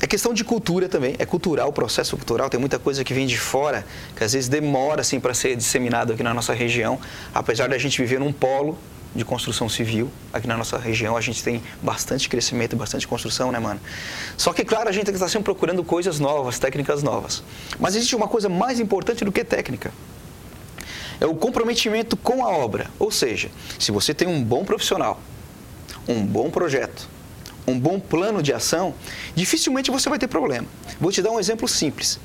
é 0.00 0.06
questão 0.06 0.32
de 0.32 0.44
cultura 0.44 0.88
também, 0.88 1.16
é 1.18 1.26
cultural, 1.26 1.68
o 1.68 1.72
processo 1.72 2.16
cultural, 2.16 2.48
tem 2.48 2.60
muita 2.60 2.78
coisa 2.78 3.02
que 3.02 3.12
vem 3.12 3.26
de 3.26 3.36
fora, 3.36 3.84
que 4.16 4.22
às 4.22 4.32
vezes 4.32 4.48
demora 4.48 5.00
assim 5.00 5.18
para 5.18 5.34
ser 5.34 5.56
disseminado 5.56 6.12
aqui 6.12 6.22
na 6.22 6.32
nossa 6.32 6.54
região, 6.54 7.00
apesar 7.34 7.68
da 7.68 7.76
gente 7.78 8.00
viver 8.00 8.20
num 8.20 8.32
polo 8.32 8.78
de 9.14 9.24
construção 9.24 9.68
civil, 9.68 10.08
aqui 10.32 10.46
na 10.46 10.56
nossa 10.56 10.78
região 10.78 11.16
a 11.16 11.20
gente 11.20 11.42
tem 11.42 11.62
bastante 11.82 12.28
crescimento, 12.28 12.76
bastante 12.76 13.08
construção, 13.08 13.50
né, 13.50 13.58
mano? 13.58 13.80
Só 14.36 14.52
que, 14.52 14.64
claro, 14.64 14.88
a 14.88 14.92
gente 14.92 15.10
está 15.10 15.28
sempre 15.28 15.44
procurando 15.44 15.82
coisas 15.82 16.20
novas, 16.20 16.58
técnicas 16.58 17.02
novas. 17.02 17.42
Mas 17.80 17.96
existe 17.96 18.14
uma 18.14 18.28
coisa 18.28 18.48
mais 18.48 18.78
importante 18.78 19.24
do 19.24 19.32
que 19.32 19.42
técnica. 19.42 19.92
É 21.20 21.26
o 21.26 21.34
comprometimento 21.34 22.16
com 22.16 22.44
a 22.44 22.48
obra. 22.48 22.88
Ou 22.98 23.10
seja, 23.10 23.50
se 23.78 23.90
você 23.90 24.14
tem 24.14 24.28
um 24.28 24.44
bom 24.44 24.64
profissional, 24.64 25.20
um 26.06 26.24
bom 26.24 26.50
projeto, 26.50 27.08
um 27.70 27.78
bom 27.78 28.00
plano 28.00 28.42
de 28.42 28.52
ação, 28.52 28.94
dificilmente 29.34 29.90
você 29.90 30.08
vai 30.08 30.18
ter 30.18 30.28
problema. 30.28 30.66
Vou 31.00 31.12
te 31.12 31.22
dar 31.22 31.30
um 31.30 31.38
exemplo 31.38 31.68
simples. 31.68 32.18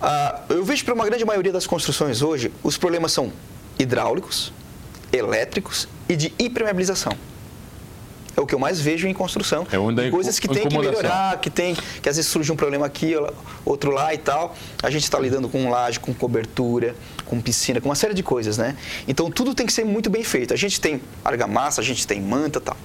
Ah, 0.00 0.40
eu 0.48 0.64
vejo 0.64 0.84
para 0.84 0.94
uma 0.94 1.04
grande 1.04 1.24
maioria 1.24 1.52
das 1.52 1.66
construções 1.66 2.22
hoje, 2.22 2.52
os 2.62 2.76
problemas 2.76 3.12
são 3.12 3.32
hidráulicos, 3.78 4.52
elétricos 5.12 5.88
e 6.08 6.16
de 6.16 6.32
impermeabilização. 6.38 7.12
É 8.36 8.40
o 8.40 8.46
que 8.46 8.54
eu 8.54 8.58
mais 8.58 8.78
vejo 8.78 9.08
em 9.08 9.14
construção. 9.14 9.66
É 9.72 9.78
onde 9.78 10.10
coisas 10.10 10.38
que 10.38 10.46
tem 10.46 10.68
que 10.68 10.76
melhorar, 10.76 11.40
que 11.40 11.48
tem 11.48 11.74
que 11.74 12.08
às 12.08 12.16
vezes 12.16 12.30
surge 12.30 12.52
um 12.52 12.56
problema 12.56 12.84
aqui, 12.84 13.14
outro 13.64 13.90
lá 13.90 14.12
e 14.12 14.18
tal. 14.18 14.54
A 14.82 14.90
gente 14.90 15.04
está 15.04 15.18
lidando 15.18 15.48
com 15.48 15.70
laje, 15.70 15.98
com 15.98 16.12
cobertura, 16.12 16.94
com 17.24 17.40
piscina, 17.40 17.80
com 17.80 17.88
uma 17.88 17.94
série 17.94 18.12
de 18.12 18.22
coisas, 18.22 18.58
né? 18.58 18.76
Então 19.08 19.30
tudo 19.30 19.54
tem 19.54 19.64
que 19.64 19.72
ser 19.72 19.86
muito 19.86 20.10
bem 20.10 20.22
feito. 20.22 20.52
A 20.52 20.56
gente 20.56 20.78
tem 20.78 21.00
argamassa, 21.24 21.80
a 21.80 21.84
gente 21.84 22.06
tem 22.06 22.20
manta, 22.20 22.60
tal. 22.60 22.76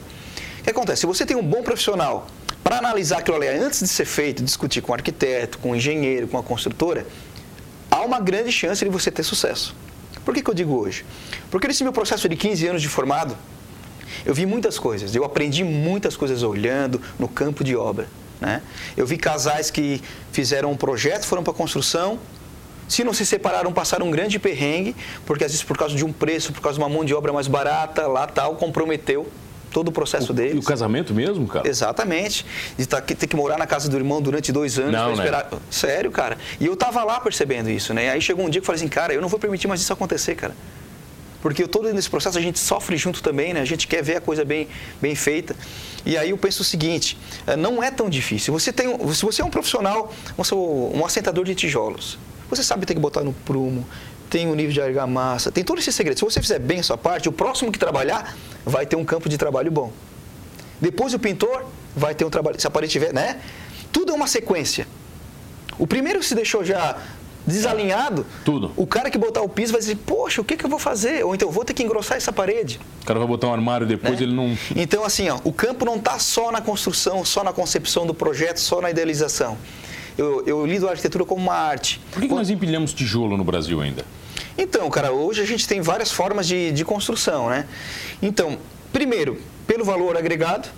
O 0.62 0.64
que 0.64 0.70
acontece? 0.70 1.02
Se 1.02 1.08
você 1.08 1.26
tem 1.26 1.36
um 1.36 1.44
bom 1.44 1.64
profissional 1.64 2.28
para 2.64 2.78
analisar 2.78 3.18
aquilo 3.18 3.38
ali 3.38 3.48
antes 3.48 3.80
de 3.80 3.88
ser 3.88 4.06
feito, 4.06 4.44
discutir 4.44 4.80
com 4.80 4.92
o 4.92 4.96
arquiteto, 4.96 5.58
com 5.58 5.72
o 5.72 5.76
engenheiro, 5.76 6.28
com 6.28 6.38
a 6.38 6.44
construtora, 6.44 7.08
há 7.90 8.02
uma 8.02 8.20
grande 8.20 8.52
chance 8.52 8.86
de 8.86 8.92
você 8.92 9.10
ter 9.10 9.24
sucesso. 9.24 9.76
Por 10.24 10.36
que, 10.36 10.44
que 10.44 10.50
eu 10.50 10.54
digo 10.54 10.80
hoje? 10.80 11.04
Porque 11.50 11.68
nesse 11.68 11.84
meu 11.84 11.92
processo 11.92 12.30
de 12.30 12.36
15 12.36 12.68
anos 12.68 12.82
de 12.84 12.88
formado, 12.88 13.36
eu 14.24 14.36
vi 14.36 14.46
muitas 14.46 14.78
coisas, 14.78 15.16
eu 15.16 15.26
aprendi 15.26 15.64
muitas 15.64 16.16
coisas 16.16 16.44
olhando 16.44 17.02
no 17.18 17.28
campo 17.28 17.64
de 17.64 17.76
obra. 17.76 18.08
Né? 18.40 18.62
Eu 18.96 19.08
vi 19.08 19.18
casais 19.18 19.72
que 19.72 20.00
fizeram 20.32 20.72
um 20.72 20.78
projeto, 20.78 21.26
foram 21.26 21.42
para 21.42 21.54
a 21.54 21.56
construção, 21.56 22.20
se 22.88 23.04
não 23.04 23.16
se 23.16 23.26
separaram, 23.26 23.74
passaram 23.74 24.06
um 24.06 24.12
grande 24.12 24.38
perrengue, 24.38 24.96
porque 25.26 25.44
às 25.44 25.52
vezes 25.52 25.64
por 25.66 25.76
causa 25.76 25.96
de 25.96 26.06
um 26.06 26.14
preço, 26.14 26.54
por 26.54 26.62
causa 26.62 26.78
de 26.78 26.84
uma 26.84 26.90
mão 26.90 27.04
de 27.04 27.16
obra 27.16 27.34
mais 27.34 27.48
barata, 27.48 28.06
lá 28.06 28.28
tal, 28.28 28.58
comprometeu 28.58 29.28
todo 29.72 29.88
o 29.88 29.92
processo 29.92 30.32
o, 30.32 30.36
deles. 30.36 30.56
E 30.56 30.60
o 30.60 30.64
casamento 30.64 31.14
mesmo, 31.14 31.48
cara? 31.48 31.68
Exatamente. 31.68 32.46
De 32.78 32.86
tá, 32.86 33.02
ter 33.02 33.28
que 33.28 33.36
morar 33.36 33.58
na 33.58 33.66
casa 33.66 33.90
do 33.90 33.98
irmão 33.98 34.22
durante 34.22 34.52
dois 34.52 34.78
anos 34.78 34.92
não, 34.92 35.14
esperar. 35.14 35.48
Né? 35.52 35.58
Sério, 35.70 36.12
cara. 36.12 36.38
E 36.60 36.66
eu 36.66 36.76
tava 36.76 37.04
lá 37.04 37.20
percebendo 37.20 37.70
isso, 37.70 37.94
né? 37.94 38.12
Aí 38.12 38.22
chegou 38.22 38.46
um 38.46 38.50
dia 38.50 38.62
que 38.62 38.64
eu 38.64 38.68
falei 38.68 38.82
assim, 38.82 38.90
cara, 38.90 39.14
eu 39.14 39.22
não 39.22 39.30
vou 39.30 39.40
permitir 39.40 39.68
mais 39.68 39.82
isso 39.82 39.92
acontecer, 39.92 40.36
cara. 40.36 40.54
Porque 41.42 41.68
todo 41.68 41.92
nesse 41.92 42.10
processo 42.10 42.38
a 42.38 42.42
gente 42.42 42.60
sofre 42.60 42.96
junto 42.98 43.24
também, 43.24 43.54
né? 43.54 43.62
A 43.62 43.66
gente 43.66 43.88
quer 43.88 44.04
ver 44.04 44.18
a 44.18 44.22
coisa 44.22 44.46
bem, 44.46 44.68
bem 45.02 45.16
feita. 45.16 45.56
E 46.06 46.16
aí 46.16 46.30
eu 46.30 46.38
penso 46.38 46.62
o 46.62 46.66
seguinte, 46.66 47.18
eh, 47.48 47.56
não 47.56 47.82
é 47.82 47.90
tão 47.90 48.10
difícil. 48.10 48.54
Você 48.54 48.72
tem, 48.72 48.96
se 49.14 49.24
você 49.24 49.42
é 49.42 49.46
um 49.46 49.50
profissional, 49.50 50.14
um 50.94 51.04
assentador 51.04 51.44
de 51.44 51.56
tijolos, 51.56 52.20
você 52.50 52.64
sabe 52.64 52.86
ter 52.86 52.94
que 52.94 53.00
botar 53.00 53.24
no 53.24 53.34
prumo, 53.34 53.88
tem 54.32 54.48
o 54.48 54.56
nível 54.56 54.72
de 54.72 54.82
argamassa, 54.82 55.52
tem 55.52 55.62
todo 55.62 55.80
esse 55.80 55.92
segredo. 55.92 56.18
Se 56.18 56.24
você 56.24 56.42
fizer 56.42 56.58
bem 56.58 56.80
a 56.80 56.84
sua 56.84 56.98
parte, 56.98 57.28
o 57.28 57.34
próximo 57.34 57.70
que 57.70 57.78
trabalhar 57.78 58.34
vai 58.66 58.86
ter 58.86 58.96
um 58.96 59.04
campo 59.04 59.28
de 59.28 59.38
trabalho 59.38 59.70
bom. 59.70 59.92
Depois 60.80 61.14
o 61.14 61.20
pintor 61.20 61.66
vai 61.96 62.16
ter 62.16 62.24
um 62.24 62.30
trabalho, 62.30 62.60
se 62.60 62.66
a 62.66 62.72
parede 62.72 62.94
tiver, 62.94 63.14
né? 63.14 63.42
Tudo 63.92 64.14
é 64.14 64.16
uma 64.16 64.28
sequência. 64.28 64.88
O 65.78 65.86
primeiro 65.86 66.20
que 66.20 66.26
se 66.26 66.34
deixou 66.34 66.64
já 66.64 66.98
desalinhado, 67.46 68.26
tudo. 68.46 68.72
O 68.78 68.88
cara 68.88 69.10
que 69.12 69.18
botar 69.18 69.42
o 69.42 69.50
piso 69.50 69.74
vai 69.74 69.82
dizer, 69.82 69.98
poxa, 69.98 70.40
o 70.40 70.46
que, 70.46 70.56
que 70.56 70.64
eu 70.64 70.70
vou 70.70 70.80
fazer? 70.80 71.26
Ou 71.26 71.36
então, 71.36 71.52
vou 71.52 71.66
ter 71.66 71.74
que 71.74 71.84
engrossar 71.84 72.16
essa 72.16 72.32
parede. 72.32 72.80
O 73.02 73.06
cara 73.06 73.20
vai 73.20 73.28
botar 73.28 73.48
um 73.48 73.54
armário 73.54 73.86
depois, 73.86 74.18
né? 74.18 74.24
ele 74.26 74.34
não... 74.34 74.58
Então, 74.76 75.04
assim, 75.04 75.28
ó, 75.28 75.40
o 75.44 75.52
campo 75.52 75.84
não 75.84 75.98
está 75.98 76.18
só 76.20 76.54
na 76.54 76.62
construção, 76.62 77.26
só 77.26 77.44
na 77.44 77.52
concepção 77.52 78.08
do 78.08 78.14
projeto, 78.14 78.62
só 78.62 78.80
na 78.80 78.90
idealização. 78.90 79.58
Eu, 80.18 80.44
eu 80.46 80.66
lido 80.66 80.88
a 80.88 80.92
arquitetura 80.92 81.26
como 81.26 81.42
uma 81.42 81.56
arte. 81.56 82.00
Por 82.12 82.22
que, 82.22 82.30
que 82.30 82.34
nós 82.34 82.50
empilhamos 82.50 82.94
tijolo 82.94 83.36
no 83.36 83.44
Brasil 83.44 83.82
ainda? 83.82 84.06
Então, 84.58 84.90
cara, 84.90 85.12
hoje 85.12 85.42
a 85.42 85.46
gente 85.46 85.68
tem 85.68 85.82
várias 85.82 86.12
formas 86.12 86.48
de, 86.48 86.72
de 86.72 86.86
construção, 86.86 87.50
né? 87.50 87.66
Então, 88.22 88.58
primeiro, 88.92 89.42
pelo 89.66 89.84
valor 89.86 90.18
agregado, 90.18 90.70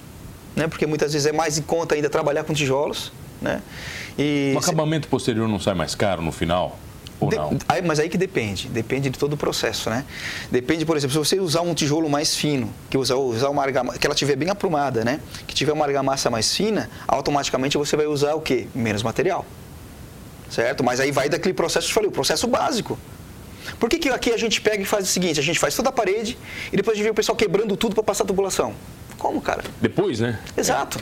né? 0.55 0.67
Porque 0.67 0.85
muitas 0.85 1.13
vezes 1.13 1.25
é 1.25 1.31
mais 1.31 1.57
em 1.57 1.61
conta 1.61 1.95
ainda 1.95 2.09
trabalhar 2.09 2.43
com 2.43 2.53
tijolos, 2.53 3.11
né? 3.41 3.61
E 4.17 4.53
o 4.55 4.59
acabamento 4.59 5.07
posterior 5.07 5.47
não 5.47 5.59
sai 5.59 5.73
mais 5.73 5.95
caro 5.95 6.21
no 6.21 6.31
final? 6.31 6.77
Ou 7.19 7.29
de, 7.29 7.35
não? 7.35 7.57
Aí, 7.67 7.81
mas 7.81 7.99
aí 7.99 8.09
que 8.09 8.17
depende, 8.17 8.67
depende 8.67 9.09
de 9.09 9.17
todo 9.17 9.33
o 9.33 9.37
processo, 9.37 9.89
né? 9.89 10.05
Depende, 10.51 10.85
por 10.85 10.97
exemplo, 10.97 11.13
se 11.13 11.17
você 11.17 11.39
usar 11.39 11.61
um 11.61 11.73
tijolo 11.73 12.09
mais 12.09 12.35
fino, 12.35 12.69
que 12.89 12.97
usar, 12.97 13.15
usar 13.15 13.49
uma 13.49 13.63
argamassa, 13.63 13.97
que 13.97 14.05
ela 14.05 14.15
tiver 14.15 14.35
bem 14.35 14.49
aprumada, 14.49 15.03
né? 15.03 15.19
Que 15.47 15.55
tiver 15.55 15.71
uma 15.71 15.85
argamassa 15.85 16.29
mais 16.29 16.55
fina, 16.55 16.89
automaticamente 17.07 17.77
você 17.77 17.95
vai 17.95 18.05
usar 18.05 18.33
o 18.35 18.41
quê? 18.41 18.67
Menos 18.75 19.03
material. 19.03 19.45
Certo? 20.49 20.83
Mas 20.83 20.99
aí 20.99 21.11
vai 21.11 21.29
daquele 21.29 21.53
processo 21.53 21.87
que 21.87 21.91
eu 21.91 21.95
falei, 21.95 22.09
o 22.09 22.13
processo 22.13 22.47
básico. 22.47 22.99
Por 23.79 23.89
que, 23.89 23.97
que 23.97 24.09
aqui 24.09 24.31
a 24.31 24.37
gente 24.37 24.61
pega 24.61 24.81
e 24.81 24.85
faz 24.85 25.05
o 25.05 25.07
seguinte? 25.07 25.39
A 25.39 25.43
gente 25.43 25.59
faz 25.59 25.75
toda 25.75 25.89
a 25.89 25.91
parede 25.91 26.37
e 26.71 26.77
depois 26.77 26.95
a 26.95 26.97
gente 26.97 27.05
vê 27.05 27.11
o 27.11 27.13
pessoal 27.13 27.35
quebrando 27.35 27.75
tudo 27.75 27.95
para 27.95 28.03
passar 28.03 28.23
a 28.23 28.27
tubulação. 28.27 28.73
Como, 29.17 29.41
cara? 29.41 29.63
Depois, 29.81 30.19
né? 30.19 30.39
Exato. 30.57 30.99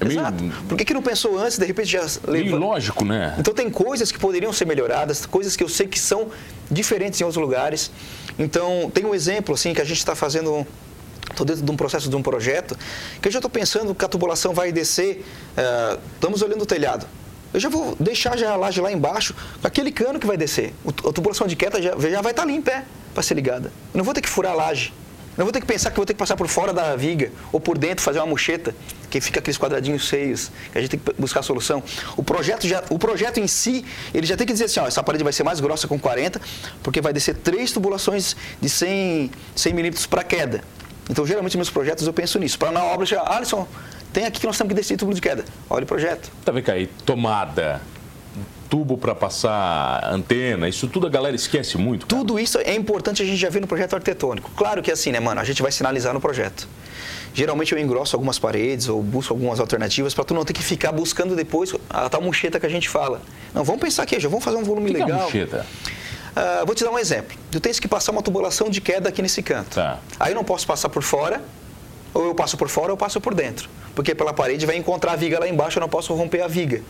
É 0.00 0.04
meio... 0.04 0.20
Exato. 0.20 0.44
Por 0.68 0.78
que, 0.78 0.84
que 0.84 0.94
não 0.94 1.02
pensou 1.02 1.38
antes, 1.38 1.58
de 1.58 1.66
repente 1.66 1.90
já 1.90 2.06
levou? 2.26 2.58
lógico, 2.58 3.04
né? 3.04 3.34
Então 3.38 3.52
tem 3.52 3.68
coisas 3.68 4.12
que 4.12 4.18
poderiam 4.18 4.52
ser 4.52 4.64
melhoradas, 4.64 5.26
coisas 5.26 5.56
que 5.56 5.64
eu 5.64 5.68
sei 5.68 5.86
que 5.86 5.98
são 5.98 6.28
diferentes 6.70 7.20
em 7.20 7.24
outros 7.24 7.42
lugares. 7.42 7.90
Então 8.38 8.90
tem 8.94 9.04
um 9.04 9.14
exemplo 9.14 9.54
assim 9.54 9.74
que 9.74 9.80
a 9.80 9.84
gente 9.84 9.98
está 9.98 10.14
fazendo 10.14 10.66
estou 11.30 11.44
dentro 11.44 11.62
de 11.62 11.70
um 11.70 11.76
processo 11.76 12.08
de 12.08 12.16
um 12.16 12.22
projeto, 12.22 12.76
que 13.20 13.28
eu 13.28 13.32
já 13.32 13.38
estou 13.38 13.50
pensando 13.50 13.94
que 13.94 14.04
a 14.04 14.08
tubulação 14.08 14.52
vai 14.52 14.72
descer, 14.72 15.24
uh, 15.56 15.98
estamos 16.14 16.42
olhando 16.42 16.62
o 16.62 16.66
telhado. 16.66 17.06
Eu 17.52 17.60
já 17.60 17.68
vou 17.68 17.96
deixar 17.98 18.36
já 18.36 18.52
a 18.52 18.56
laje 18.56 18.80
lá 18.80 18.92
embaixo, 18.92 19.34
com 19.60 19.66
aquele 19.66 19.90
cano 19.90 20.18
que 20.18 20.26
vai 20.26 20.36
descer. 20.36 20.74
A 20.86 21.12
tubulação 21.12 21.46
de 21.46 21.56
queda 21.56 21.80
já, 21.80 21.90
já 21.98 22.20
vai 22.20 22.32
estar 22.32 22.34
tá 22.34 22.42
ali 22.42 22.54
em 22.54 22.62
pé 22.62 22.84
para 23.14 23.22
ser 23.22 23.34
ligada. 23.34 23.72
Eu 23.92 23.98
não 23.98 24.04
vou 24.04 24.12
ter 24.12 24.20
que 24.20 24.28
furar 24.28 24.52
a 24.52 24.54
laje. 24.54 24.92
Eu 25.38 25.42
não 25.42 25.46
vou 25.46 25.52
ter 25.52 25.60
que 25.60 25.66
pensar 25.66 25.90
que 25.90 25.96
vou 25.96 26.04
ter 26.04 26.14
que 26.14 26.18
passar 26.18 26.36
por 26.36 26.48
fora 26.48 26.72
da 26.72 26.96
viga 26.96 27.30
ou 27.52 27.60
por 27.60 27.78
dentro 27.78 28.02
fazer 28.02 28.18
uma 28.18 28.26
mocheta, 28.26 28.74
que 29.08 29.20
fica 29.20 29.38
aqueles 29.38 29.56
quadradinhos 29.56 30.08
feios, 30.08 30.50
que 30.72 30.78
a 30.78 30.80
gente 30.80 30.90
tem 30.90 30.98
que 30.98 31.12
buscar 31.20 31.40
a 31.40 31.42
solução. 31.44 31.80
O 32.16 32.24
projeto, 32.24 32.66
já, 32.66 32.82
o 32.90 32.98
projeto 32.98 33.38
em 33.38 33.46
si, 33.46 33.84
ele 34.12 34.26
já 34.26 34.36
tem 34.36 34.44
que 34.44 34.52
dizer 34.52 34.64
assim, 34.64 34.80
ó, 34.80 34.88
essa 34.88 35.00
parede 35.00 35.22
vai 35.22 35.32
ser 35.32 35.44
mais 35.44 35.60
grossa 35.60 35.86
com 35.86 35.96
40, 35.96 36.40
porque 36.82 37.00
vai 37.00 37.12
descer 37.12 37.36
três 37.36 37.70
tubulações 37.70 38.34
de 38.60 38.68
100, 38.68 39.30
100 39.54 39.74
milímetros 39.74 40.06
para 40.06 40.24
queda. 40.24 40.60
Então, 41.08 41.24
geralmente, 41.24 41.56
meus 41.56 41.70
projetos 41.70 42.04
eu 42.04 42.12
penso 42.12 42.36
nisso. 42.40 42.58
Para 42.58 42.72
na 42.72 42.82
obra, 42.82 43.06
já, 43.06 43.22
Alisson, 43.24 43.66
tem 44.12 44.24
aqui 44.24 44.40
que 44.40 44.46
nós 44.46 44.56
temos 44.56 44.70
que 44.70 44.74
descer 44.74 44.96
tubo 44.96 45.14
de 45.14 45.20
queda. 45.20 45.44
Olha 45.68 45.84
o 45.84 45.86
projeto. 45.86 46.30
Tá 46.44 46.52
vendo 46.52 46.70
aí? 46.70 46.86
Tomada, 47.04 47.80
tubo 48.68 48.98
para 48.98 49.14
passar 49.14 50.04
antena, 50.12 50.68
isso 50.68 50.86
tudo 50.88 51.06
a 51.06 51.10
galera 51.10 51.34
esquece 51.34 51.78
muito. 51.78 52.06
Cara. 52.06 52.20
Tudo 52.20 52.38
isso 52.38 52.58
é 52.58 52.74
importante 52.74 53.22
a 53.22 53.24
gente 53.24 53.38
já 53.38 53.48
ver 53.48 53.60
no 53.60 53.66
projeto 53.66 53.94
arquitetônico. 53.94 54.50
Claro 54.56 54.82
que 54.82 54.90
é 54.90 54.94
assim, 54.94 55.10
né, 55.10 55.20
mano? 55.20 55.40
A 55.40 55.44
gente 55.44 55.62
vai 55.62 55.72
sinalizar 55.72 56.12
no 56.12 56.20
projeto. 56.20 56.68
Geralmente 57.34 57.72
eu 57.72 57.78
engrosso 57.78 58.16
algumas 58.16 58.38
paredes 58.38 58.88
ou 58.88 59.02
busco 59.02 59.32
algumas 59.32 59.60
alternativas 59.60 60.14
para 60.14 60.24
tu 60.24 60.34
não 60.34 60.44
ter 60.44 60.52
que 60.52 60.62
ficar 60.62 60.92
buscando 60.92 61.36
depois 61.36 61.74
a 61.88 62.08
tal 62.08 62.20
mocheta 62.20 62.58
que 62.58 62.66
a 62.66 62.70
gente 62.70 62.88
fala. 62.88 63.20
Não, 63.54 63.64
vamos 63.64 63.80
pensar 63.80 64.02
aqui, 64.02 64.18
já 64.18 64.28
vamos 64.28 64.44
fazer 64.44 64.56
um 64.56 64.64
volume 64.64 64.90
que 64.90 64.98
legal. 64.98 65.28
Que 65.30 65.38
é 65.38 65.44
mocheta? 65.44 65.66
Uh, 66.30 66.66
vou 66.66 66.74
te 66.74 66.84
dar 66.84 66.90
um 66.90 66.98
exemplo. 66.98 67.36
Tu 67.50 67.60
tens 67.60 67.80
que 67.80 67.88
passar 67.88 68.12
uma 68.12 68.22
tubulação 68.22 68.68
de 68.70 68.80
queda 68.80 69.08
aqui 69.08 69.22
nesse 69.22 69.42
canto. 69.42 69.74
Tá. 69.74 69.98
Aí 70.20 70.32
eu 70.32 70.36
não 70.36 70.44
posso 70.44 70.66
passar 70.66 70.88
por 70.88 71.02
fora 71.02 71.40
Ou 72.14 72.24
eu 72.24 72.34
passo 72.34 72.56
por 72.56 72.68
fora 72.68 72.86
ou 72.88 72.92
eu 72.92 72.96
passo 72.96 73.20
por 73.20 73.34
dentro. 73.34 73.68
Porque 73.94 74.14
pela 74.14 74.32
parede 74.32 74.64
vai 74.66 74.76
encontrar 74.76 75.12
a 75.12 75.16
viga 75.16 75.38
lá 75.38 75.48
embaixo, 75.48 75.78
eu 75.78 75.80
não 75.80 75.88
posso 75.88 76.14
romper 76.14 76.42
a 76.42 76.48
viga. 76.48 76.82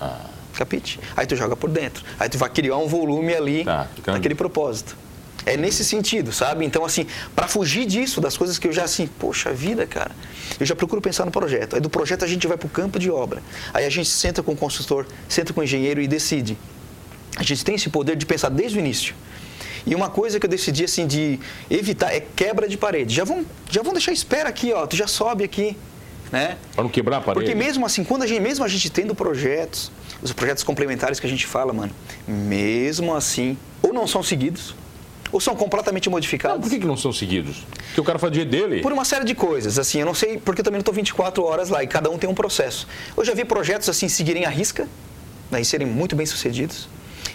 Ah. 0.00 0.26
Capite? 0.54 0.98
Aí 1.16 1.26
tu 1.26 1.36
joga 1.36 1.54
por 1.54 1.70
dentro. 1.70 2.04
Aí 2.18 2.28
tu 2.28 2.38
vai 2.38 2.48
criar 2.48 2.76
um 2.76 2.88
volume 2.88 3.34
ali 3.34 3.64
tá, 3.64 3.88
naquele 4.06 4.34
propósito. 4.34 4.96
É 5.44 5.56
nesse 5.56 5.84
sentido, 5.84 6.32
sabe? 6.32 6.64
Então, 6.64 6.84
assim, 6.84 7.06
para 7.34 7.46
fugir 7.46 7.86
disso, 7.86 8.20
das 8.20 8.36
coisas 8.36 8.58
que 8.58 8.66
eu 8.66 8.72
já, 8.72 8.82
assim, 8.82 9.06
poxa 9.06 9.52
vida, 9.52 9.86
cara, 9.86 10.10
eu 10.58 10.66
já 10.66 10.74
procuro 10.74 11.00
pensar 11.00 11.24
no 11.24 11.30
projeto. 11.30 11.76
Aí 11.76 11.80
do 11.80 11.88
projeto 11.88 12.24
a 12.24 12.28
gente 12.28 12.46
vai 12.48 12.56
para 12.56 12.66
o 12.66 12.70
campo 12.70 12.98
de 12.98 13.10
obra. 13.10 13.40
Aí 13.72 13.84
a 13.84 13.90
gente 13.90 14.08
senta 14.08 14.42
com 14.42 14.52
o 14.52 14.56
consultor, 14.56 15.06
senta 15.28 15.52
com 15.52 15.60
o 15.60 15.64
engenheiro 15.64 16.00
e 16.00 16.08
decide. 16.08 16.58
A 17.36 17.42
gente 17.42 17.64
tem 17.64 17.74
esse 17.74 17.90
poder 17.90 18.16
de 18.16 18.26
pensar 18.26 18.48
desde 18.48 18.78
o 18.78 18.80
início. 18.80 19.14
E 19.86 19.94
uma 19.94 20.10
coisa 20.10 20.40
que 20.40 20.44
eu 20.44 20.50
decidi, 20.50 20.84
assim, 20.84 21.06
de 21.06 21.38
evitar 21.70 22.12
é 22.12 22.20
quebra 22.20 22.68
de 22.68 22.76
parede. 22.76 23.14
Já 23.14 23.24
vão, 23.24 23.46
já 23.70 23.82
vão 23.82 23.92
deixar 23.92 24.12
espera 24.12 24.48
aqui, 24.48 24.72
ó, 24.72 24.84
tu 24.84 24.96
já 24.96 25.06
sobe 25.06 25.44
aqui, 25.44 25.76
né? 26.32 26.56
Para 26.74 26.82
não 26.82 26.90
quebrar 26.90 27.18
a 27.18 27.20
parede. 27.20 27.44
Porque 27.44 27.54
mesmo 27.54 27.86
assim, 27.86 28.02
quando 28.02 28.24
a 28.24 28.26
gente, 28.26 28.40
mesmo 28.40 28.64
a 28.64 28.68
gente 28.68 28.90
tendo 28.90 29.14
projetos, 29.14 29.92
os 30.20 30.32
projetos 30.32 30.64
complementares 30.64 31.20
que 31.20 31.26
a 31.26 31.30
gente 31.30 31.46
fala, 31.46 31.72
mano, 31.72 31.92
mesmo 32.26 33.14
assim, 33.14 33.56
ou 33.80 33.92
não 33.92 34.08
são 34.08 34.24
seguidos, 34.24 34.74
ou 35.30 35.40
são 35.40 35.54
completamente 35.54 36.08
modificados. 36.10 36.56
Não, 36.56 36.62
por 36.62 36.70
que, 36.70 36.80
que 36.80 36.86
não 36.86 36.96
são 36.96 37.12
seguidos? 37.12 37.64
Porque 37.86 38.00
o 38.00 38.04
cara 38.04 38.18
faz 38.18 38.32
dia 38.32 38.44
dele? 38.44 38.80
Por 38.80 38.92
uma 38.92 39.04
série 39.04 39.24
de 39.24 39.34
coisas, 39.34 39.78
assim, 39.78 40.00
eu 40.00 40.06
não 40.06 40.14
sei, 40.14 40.38
porque 40.38 40.62
eu 40.62 40.64
também 40.64 40.78
não 40.78 40.82
estou 40.82 40.94
24 40.94 41.44
horas 41.44 41.68
lá 41.68 41.82
e 41.82 41.86
cada 41.86 42.10
um 42.10 42.18
tem 42.18 42.28
um 42.28 42.34
processo. 42.34 42.88
Eu 43.16 43.24
já 43.24 43.34
vi 43.34 43.44
projetos 43.44 43.88
assim 43.88 44.08
seguirem 44.08 44.44
a 44.44 44.50
risca 44.50 44.88
né, 45.50 45.60
e 45.60 45.64
serem 45.64 45.86
muito 45.86 46.16
bem 46.16 46.26
sucedidos. 46.26 46.88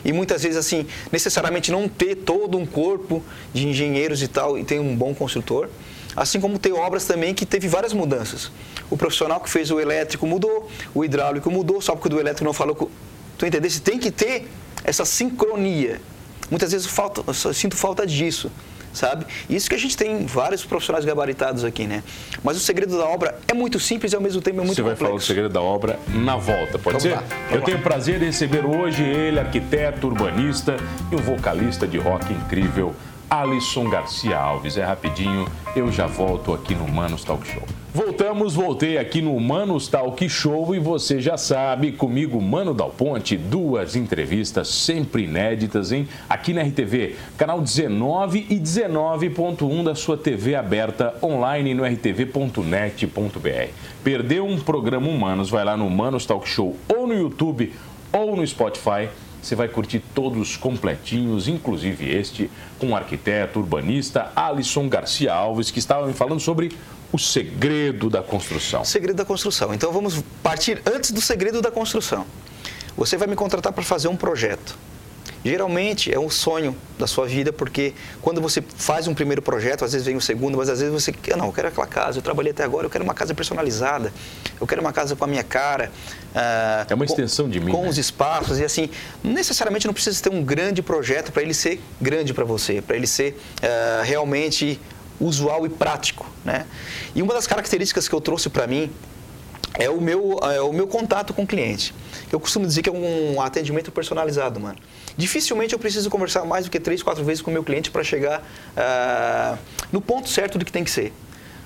E 0.03 0.11
muitas 0.11 0.43
vezes, 0.43 0.57
assim, 0.57 0.87
necessariamente 1.11 1.71
não 1.71 1.87
ter 1.87 2.15
todo 2.15 2.57
um 2.57 2.65
corpo 2.65 3.23
de 3.53 3.67
engenheiros 3.67 4.21
e 4.21 4.27
tal 4.27 4.57
e 4.57 4.63
ter 4.63 4.79
um 4.79 4.95
bom 4.95 5.13
construtor. 5.13 5.69
Assim 6.15 6.39
como 6.41 6.59
tem 6.59 6.73
obras 6.73 7.05
também 7.05 7.33
que 7.33 7.45
teve 7.45 7.67
várias 7.67 7.93
mudanças. 7.93 8.51
O 8.89 8.97
profissional 8.97 9.39
que 9.39 9.49
fez 9.49 9.71
o 9.71 9.79
elétrico 9.79 10.27
mudou, 10.27 10.69
o 10.93 11.05
hidráulico 11.05 11.49
mudou, 11.49 11.81
só 11.81 11.93
porque 11.93 12.07
o 12.07 12.11
do 12.11 12.19
elétrico 12.19 12.43
não 12.43 12.53
falou. 12.53 12.75
Com... 12.75 12.89
Tu 13.37 13.45
entendeu? 13.45 13.71
Tem 13.83 13.97
que 13.97 14.11
ter 14.11 14.47
essa 14.83 15.05
sincronia. 15.05 16.01
Muitas 16.49 16.71
vezes 16.71 16.87
falta, 16.87 17.23
eu 17.25 17.53
sinto 17.53 17.77
falta 17.77 18.05
disso 18.05 18.51
sabe? 18.93 19.25
Isso 19.49 19.69
que 19.69 19.75
a 19.75 19.79
gente 19.79 19.95
tem 19.97 20.25
vários 20.25 20.63
profissionais 20.65 21.05
gabaritados 21.05 21.63
aqui, 21.63 21.85
né? 21.87 22.03
Mas 22.43 22.57
o 22.57 22.59
segredo 22.59 22.97
da 22.97 23.05
obra 23.05 23.37
é 23.47 23.53
muito 23.53 23.79
simples 23.79 24.13
e 24.13 24.15
ao 24.15 24.21
mesmo 24.21 24.41
tempo 24.41 24.59
é 24.61 24.63
muito 24.63 24.75
Você 24.75 24.81
complexo. 24.81 24.99
vai 25.03 25.09
falar 25.09 25.17
o 25.17 25.21
segredo 25.25 25.49
da 25.49 25.61
obra 25.61 25.99
na 26.09 26.35
volta, 26.37 26.77
pode 26.79 26.97
vamos 26.97 27.03
ser? 27.03 27.15
Lá, 27.15 27.23
Eu 27.51 27.61
tenho 27.61 27.77
o 27.77 27.81
prazer 27.81 28.19
de 28.19 28.25
receber 28.25 28.65
hoje 28.65 29.03
ele, 29.03 29.39
arquiteto, 29.39 30.07
urbanista 30.07 30.77
e 31.11 31.15
um 31.15 31.19
vocalista 31.19 31.87
de 31.87 31.97
rock 31.97 32.31
incrível, 32.33 32.93
Alisson 33.29 33.89
Garcia 33.89 34.37
Alves. 34.37 34.77
É 34.77 34.83
rapidinho, 34.83 35.47
eu 35.75 35.91
já 35.91 36.05
volto 36.07 36.53
aqui 36.53 36.75
no 36.75 36.87
Manos 36.87 37.23
Talk 37.23 37.47
Show. 37.47 37.63
Voltamos, 37.93 38.55
voltei 38.55 38.97
aqui 38.97 39.21
no 39.21 39.37
Manos 39.37 39.89
Talk 39.89 40.29
Show 40.29 40.73
e 40.73 40.79
você 40.79 41.19
já 41.19 41.35
sabe, 41.35 41.91
comigo, 41.91 42.41
Mano 42.41 42.73
Dal 42.73 42.89
Ponte, 42.89 43.35
duas 43.35 43.97
entrevistas 43.97 44.69
sempre 44.69 45.23
inéditas, 45.23 45.91
hein? 45.91 46.07
Aqui 46.29 46.53
na 46.53 46.61
RTV, 46.61 47.17
canal 47.37 47.59
19 47.59 48.45
e 48.49 48.55
19.1 48.55 49.83
da 49.83 49.93
sua 49.93 50.15
TV 50.15 50.55
aberta 50.55 51.13
online 51.21 51.73
no 51.73 51.83
rtv.net.br. 51.83 53.73
Perdeu 54.01 54.45
um 54.45 54.57
programa 54.57 55.09
Humanos, 55.09 55.49
vai 55.49 55.65
lá 55.65 55.75
no 55.75 55.89
Manos 55.89 56.25
Talk 56.25 56.47
Show 56.47 56.77
ou 56.87 57.05
no 57.05 57.13
YouTube 57.13 57.73
ou 58.13 58.37
no 58.37 58.47
Spotify 58.47 59.09
você 59.41 59.55
vai 59.55 59.67
curtir 59.67 60.03
todos 60.13 60.55
completinhos, 60.55 61.47
inclusive 61.47 62.07
este, 62.07 62.49
com 62.77 62.91
o 62.91 62.95
arquiteto 62.95 63.59
urbanista 63.59 64.31
Alisson 64.35 64.87
Garcia 64.87 65.33
Alves, 65.33 65.71
que 65.71 65.79
estava 65.79 66.05
me 66.05 66.13
falando 66.13 66.39
sobre 66.39 66.71
o 67.11 67.17
segredo 67.17 68.09
da 68.09 68.21
construção. 68.21 68.85
Segredo 68.85 69.17
da 69.17 69.25
construção. 69.25 69.73
Então 69.73 69.91
vamos 69.91 70.23
partir 70.41 70.81
antes 70.85 71.11
do 71.11 71.21
segredo 71.21 71.61
da 71.61 71.71
construção. 71.71 72.25
Você 72.95 73.17
vai 73.17 73.27
me 73.27 73.35
contratar 73.35 73.73
para 73.73 73.83
fazer 73.83 74.07
um 74.07 74.15
projeto. 74.15 74.77
Geralmente 75.43 76.13
é 76.13 76.19
um 76.19 76.29
sonho 76.29 76.75
da 76.99 77.07
sua 77.07 77.25
vida, 77.25 77.51
porque 77.51 77.93
quando 78.21 78.39
você 78.39 78.61
faz 78.61 79.07
um 79.07 79.13
primeiro 79.13 79.41
projeto, 79.41 79.83
às 79.83 79.91
vezes 79.91 80.05
vem 80.05 80.13
o 80.13 80.19
um 80.19 80.21
segundo, 80.21 80.55
mas 80.55 80.69
às 80.69 80.79
vezes 80.79 80.93
você 80.93 81.11
quer, 81.11 81.35
não, 81.35 81.47
eu 81.47 81.51
quero 81.51 81.67
aquela 81.67 81.87
casa, 81.87 82.19
eu 82.19 82.21
trabalhei 82.21 82.51
até 82.51 82.63
agora, 82.63 82.85
eu 82.85 82.91
quero 82.91 83.03
uma 83.03 83.13
casa 83.13 83.33
personalizada, 83.33 84.13
eu 84.59 84.67
quero 84.67 84.81
uma 84.81 84.93
casa 84.93 85.15
com 85.15 85.23
a 85.23 85.27
minha 85.27 85.43
cara. 85.43 85.91
Uh, 86.31 86.91
é 86.91 86.93
uma 86.93 87.05
extensão 87.05 87.45
com, 87.45 87.51
de 87.51 87.59
mim. 87.59 87.71
Com 87.71 87.81
né? 87.81 87.89
os 87.89 87.97
espaços 87.97 88.59
e 88.59 88.63
assim, 88.63 88.89
necessariamente 89.23 89.87
não 89.87 89.95
precisa 89.95 90.21
ter 90.21 90.29
um 90.29 90.43
grande 90.43 90.83
projeto 90.83 91.31
para 91.31 91.41
ele 91.41 91.55
ser 91.55 91.81
grande 91.99 92.35
para 92.35 92.45
você, 92.45 92.79
para 92.79 92.95
ele 92.95 93.07
ser 93.07 93.35
uh, 93.63 94.03
realmente 94.03 94.79
usual 95.21 95.65
e 95.65 95.69
prático, 95.69 96.25
né? 96.43 96.65
E 97.15 97.21
uma 97.21 97.33
das 97.33 97.47
características 97.47 98.07
que 98.07 98.15
eu 98.15 98.19
trouxe 98.19 98.49
para 98.49 98.67
mim 98.67 98.91
é 99.75 99.89
o 99.89 100.01
meu, 100.01 100.39
é 100.43 100.61
o 100.61 100.73
meu 100.73 100.87
contato 100.87 101.33
com 101.33 101.43
o 101.43 101.47
cliente. 101.47 101.93
Eu 102.31 102.39
costumo 102.39 102.65
dizer 102.65 102.81
que 102.81 102.89
é 102.89 102.91
um 102.91 103.39
atendimento 103.41 103.91
personalizado, 103.91 104.59
mano. 104.59 104.77
Dificilmente 105.15 105.73
eu 105.73 105.79
preciso 105.79 106.09
conversar 106.09 106.43
mais 106.45 106.65
do 106.65 106.71
que 106.71 106.79
três, 106.79 107.01
quatro 107.01 107.23
vezes 107.23 107.41
com 107.41 107.51
o 107.51 107.53
meu 107.53 107.63
cliente 107.63 107.91
para 107.91 108.03
chegar 108.03 108.41
uh, 108.41 109.57
no 109.91 110.01
ponto 110.01 110.29
certo 110.29 110.57
do 110.57 110.65
que 110.65 110.71
tem 110.71 110.83
que 110.83 110.91
ser. 110.91 111.13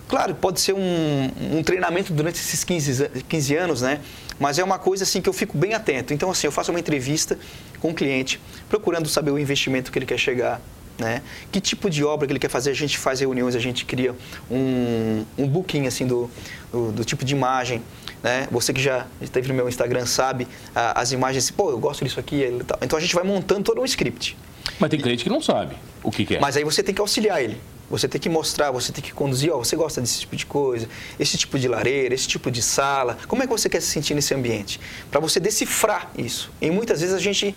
Claro, 0.08 0.36
pode 0.36 0.62
ser 0.62 0.74
um, 0.74 1.32
um, 1.54 1.64
treinamento 1.64 2.14
durante 2.14 2.36
esses 2.36 2.64
15, 2.64 3.10
15 3.28 3.56
anos, 3.56 3.82
né? 3.82 4.02
Mas 4.40 4.60
é 4.60 4.64
uma 4.64 4.78
coisa 4.78 5.04
assim 5.04 5.20
que 5.20 5.28
eu 5.28 5.34
fico 5.34 5.58
bem 5.58 5.74
atento. 5.74 6.14
Então, 6.14 6.30
assim, 6.30 6.46
eu 6.46 6.52
faço 6.52 6.72
uma 6.72 6.80
entrevista 6.80 7.40
com 7.80 7.90
o 7.90 7.94
cliente, 7.94 8.40
procurando 8.70 9.10
saber 9.10 9.32
o 9.32 9.40
investimento 9.40 9.92
que 9.92 9.98
ele 9.98 10.06
quer 10.06 10.20
chegar, 10.20 10.62
né? 10.98 11.22
Que 11.52 11.60
tipo 11.60 11.90
de 11.90 12.04
obra 12.04 12.28
que 12.28 12.34
ele 12.34 12.40
quer 12.40 12.50
fazer? 12.50 12.72
A 12.72 12.74
gente 12.74 12.98
faz 12.98 13.20
reuniões, 13.20 13.56
a 13.56 13.60
gente 13.60 13.86
cria 13.86 14.16
um, 14.50 15.24
um 15.38 15.48
booking 15.48 15.88
assim 15.88 16.06
do, 16.06 16.30
do, 16.72 16.92
do 16.92 17.06
tipo 17.06 17.26
de 17.26 17.34
imagem, 17.34 17.82
né? 18.24 18.48
Você 18.52 18.74
que 18.74 18.82
já 18.82 19.06
esteve 19.22 19.48
no 19.48 19.54
meu 19.54 19.68
Instagram 19.68 20.06
sabe 20.06 20.48
ah, 20.76 21.00
as 21.00 21.12
imagens, 21.12 21.52
pô, 21.52 21.72
eu 21.72 21.80
gosto 21.80 22.04
disso 22.04 22.20
aqui. 22.20 22.44
Então 22.82 22.98
a 22.98 23.02
gente 23.02 23.14
vai 23.14 23.24
montando 23.24 23.64
todo 23.64 23.82
um 23.82 23.86
script. 23.86 24.38
Mas 24.80 24.90
tem 24.90 25.00
cliente 25.00 25.24
que 25.24 25.30
não 25.30 25.42
sabe 25.42 25.76
o 26.04 26.12
que, 26.12 26.26
que 26.26 26.36
é. 26.36 26.40
Mas 26.40 26.58
aí 26.58 26.64
você 26.64 26.82
tem 26.82 26.94
que 26.94 27.02
auxiliar 27.02 27.44
ele. 27.44 27.58
Você 27.90 28.08
tem 28.08 28.20
que 28.20 28.30
mostrar, 28.30 28.72
você 28.72 28.92
tem 28.92 29.04
que 29.04 29.14
conduzir, 29.14 29.54
ó, 29.54 29.60
você 29.60 29.76
gosta 29.76 30.02
desse 30.02 30.22
tipo 30.22 30.36
de 30.36 30.46
coisa, 30.46 30.90
esse 31.20 31.38
tipo 31.38 31.60
de 31.60 31.68
lareira, 31.68 32.16
esse 32.16 32.28
tipo 32.28 32.50
de 32.50 32.62
sala. 32.62 33.18
Como 33.28 33.44
é 33.44 33.46
que 33.46 33.52
você 33.52 33.70
quer 33.70 33.80
se 33.80 33.88
sentir 33.88 34.16
nesse 34.16 34.34
ambiente? 34.34 34.80
Para 35.12 35.20
você 35.20 35.40
decifrar 35.40 36.10
isso. 36.18 36.52
E 36.60 36.72
muitas 36.72 37.02
vezes 37.02 37.16
a 37.16 37.20
gente, 37.20 37.56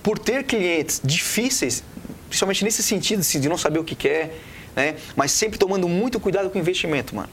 por 0.00 0.16
ter 0.16 0.44
clientes 0.44 1.00
difíceis, 1.02 1.82
principalmente 2.38 2.64
nesse 2.64 2.82
sentido 2.82 3.20
assim, 3.20 3.40
de 3.40 3.48
não 3.48 3.58
saber 3.58 3.80
o 3.80 3.84
que 3.84 3.96
quer, 3.96 4.32
né? 4.76 4.96
Mas 5.16 5.32
sempre 5.32 5.58
tomando 5.58 5.88
muito 5.88 6.20
cuidado 6.20 6.48
com 6.50 6.58
o 6.58 6.60
investimento, 6.60 7.14
mano. 7.16 7.28